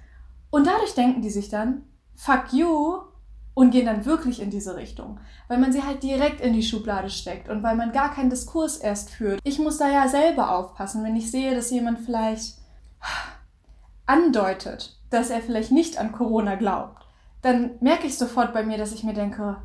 und 0.50 0.66
dadurch 0.66 0.94
denken 0.94 1.22
die 1.22 1.30
sich 1.30 1.48
dann, 1.48 1.82
fuck 2.16 2.52
you, 2.52 2.98
und 3.60 3.72
gehen 3.72 3.84
dann 3.84 4.06
wirklich 4.06 4.40
in 4.40 4.48
diese 4.48 4.74
Richtung, 4.74 5.20
weil 5.46 5.58
man 5.58 5.70
sie 5.70 5.82
halt 5.82 6.02
direkt 6.02 6.40
in 6.40 6.54
die 6.54 6.62
Schublade 6.62 7.10
steckt 7.10 7.50
und 7.50 7.62
weil 7.62 7.76
man 7.76 7.92
gar 7.92 8.14
keinen 8.14 8.30
Diskurs 8.30 8.78
erst 8.78 9.10
führt. 9.10 9.38
Ich 9.44 9.58
muss 9.58 9.76
da 9.76 9.90
ja 9.90 10.08
selber 10.08 10.56
aufpassen, 10.56 11.04
wenn 11.04 11.14
ich 11.14 11.30
sehe, 11.30 11.54
dass 11.54 11.70
jemand 11.70 11.98
vielleicht 11.98 12.56
andeutet, 14.06 14.98
dass 15.10 15.28
er 15.28 15.42
vielleicht 15.42 15.72
nicht 15.72 15.98
an 15.98 16.10
Corona 16.10 16.54
glaubt, 16.54 17.04
dann 17.42 17.72
merke 17.80 18.06
ich 18.06 18.16
sofort 18.16 18.54
bei 18.54 18.62
mir, 18.62 18.78
dass 18.78 18.92
ich 18.92 19.04
mir 19.04 19.12
denke, 19.12 19.58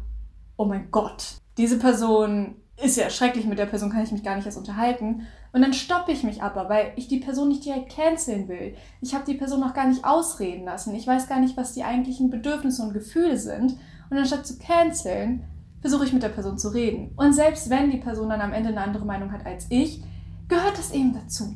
oh 0.57 0.65
mein 0.65 0.91
Gott, 0.91 1.35
diese 1.57 1.79
Person 1.79 2.57
ist 2.83 2.97
ja 2.97 3.09
schrecklich, 3.09 3.45
mit 3.45 3.57
der 3.57 3.67
Person 3.67 3.89
kann 3.89 4.03
ich 4.03 4.11
mich 4.11 4.23
gar 4.23 4.35
nicht 4.35 4.45
erst 4.45 4.57
unterhalten. 4.57 5.27
Und 5.53 5.61
dann 5.61 5.73
stoppe 5.73 6.11
ich 6.11 6.23
mich 6.23 6.43
aber, 6.43 6.67
weil 6.67 6.91
ich 6.97 7.07
die 7.07 7.19
Person 7.19 7.47
nicht 7.47 7.63
direkt 7.63 7.95
canceln 7.95 8.47
will. 8.49 8.75
Ich 9.01 9.13
habe 9.13 9.25
die 9.25 9.35
Person 9.35 9.61
noch 9.61 9.73
gar 9.73 9.87
nicht 9.87 10.03
ausreden 10.03 10.65
lassen. 10.65 10.93
Ich 10.93 11.07
weiß 11.07 11.29
gar 11.29 11.39
nicht, 11.39 11.55
was 11.55 11.73
die 11.73 11.83
eigentlichen 11.83 12.29
Bedürfnisse 12.29 12.83
und 12.83 12.93
Gefühle 12.93 13.37
sind. 13.37 13.77
Und 14.09 14.17
anstatt 14.17 14.45
zu 14.45 14.57
canceln, 14.57 15.43
versuche 15.79 16.05
ich 16.05 16.13
mit 16.13 16.23
der 16.23 16.29
Person 16.29 16.57
zu 16.57 16.69
reden. 16.69 17.11
Und 17.15 17.33
selbst 17.33 17.69
wenn 17.69 17.91
die 17.91 17.97
Person 17.97 18.29
dann 18.29 18.41
am 18.41 18.53
Ende 18.53 18.69
eine 18.69 18.81
andere 18.81 19.05
Meinung 19.05 19.31
hat 19.31 19.45
als 19.45 19.67
ich, 19.69 20.03
gehört 20.49 20.77
das 20.77 20.91
eben 20.91 21.13
dazu. 21.13 21.55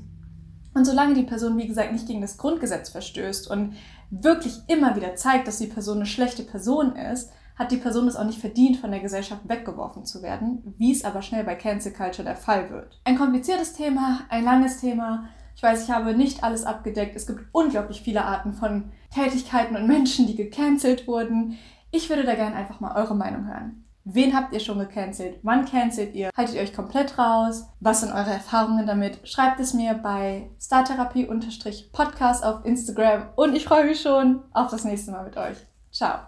Und 0.74 0.86
solange 0.86 1.16
die 1.16 1.24
Person, 1.24 1.58
wie 1.58 1.68
gesagt, 1.68 1.92
nicht 1.92 2.08
gegen 2.08 2.22
das 2.22 2.38
Grundgesetz 2.38 2.90
verstößt 2.90 3.50
und 3.50 3.74
wirklich 4.12 4.54
immer 4.68 4.96
wieder 4.96 5.16
zeigt, 5.16 5.48
dass 5.48 5.58
die 5.58 5.68
Person 5.68 5.98
eine 5.98 6.06
schlechte 6.06 6.44
Person 6.44 6.96
ist, 6.96 7.32
hat 7.60 7.72
die 7.72 7.78
Person 7.78 8.08
es 8.08 8.16
auch 8.16 8.26
nicht 8.26 8.40
verdient, 8.40 8.78
von 8.78 8.90
der 8.90 9.02
Gesellschaft 9.02 9.42
weggeworfen 9.48 10.06
zu 10.06 10.24
werden, 10.24 10.74
wie 10.78 10.94
es 10.94 11.04
aber 11.04 11.22
schnell 11.22 11.44
bei 11.44 11.56
Cancel 11.56 11.92
Culture 11.92 12.24
der 12.24 12.38
Fall 12.38 12.70
wird. 12.72 13.00
Ein 13.04 13.18
kompliziertes 13.18 13.74
Thema, 13.74 14.22
ein 14.30 14.46
langes 14.46 14.80
Thema. 14.80 15.26
Ich 15.56 15.62
weiß, 15.62 15.84
ich 15.84 15.92
habe 15.92 16.16
nicht 16.16 16.42
alles 16.42 16.64
abgedeckt. 16.64 17.18
Es 17.18 17.28
gibt 17.28 17.42
unglaublich 17.52 18.02
viele 18.02 18.24
Arten 18.24 18.54
von 18.54 18.94
Tätigkeiten 19.14 19.76
und 19.76 19.88
Menschen, 19.88 20.26
die 20.26 20.38
gecancelt 20.38 21.06
wurden. 21.06 21.58
Ich 21.92 22.10
würde 22.10 22.24
da 22.24 22.36
gerne 22.36 22.56
einfach 22.56 22.80
mal 22.80 22.96
eure 22.96 23.16
Meinung 23.16 23.46
hören. 23.46 23.84
Wen 24.06 24.34
habt 24.36 24.54
ihr 24.54 24.62
schon 24.62 24.80
gecancelt? 24.80 25.40
Wann 25.44 25.66
cancelt 25.66 26.16
ihr? 26.16 26.30
Haltet 26.36 26.56
ihr 26.56 26.62
euch 26.62 26.74
komplett 26.74 27.18
raus? 27.18 27.68
Was 27.82 28.00
sind 28.00 28.14
eure 28.14 28.32
Erfahrungen 28.32 28.88
damit? 28.88 29.28
Schreibt 29.28 29.60
es 29.60 29.74
mir 29.74 29.96
bei 29.96 30.50
Startherapie-Podcast 30.62 32.46
auf 32.46 32.64
Instagram 32.64 33.30
und 33.36 33.54
ich 33.54 33.66
freue 33.66 33.86
mich 33.86 34.02
schon 34.02 34.44
auf 34.54 34.72
das 34.72 34.86
nächste 34.86 35.12
Mal 35.12 35.26
mit 35.26 35.36
euch. 35.36 35.58
Ciao. 35.92 36.20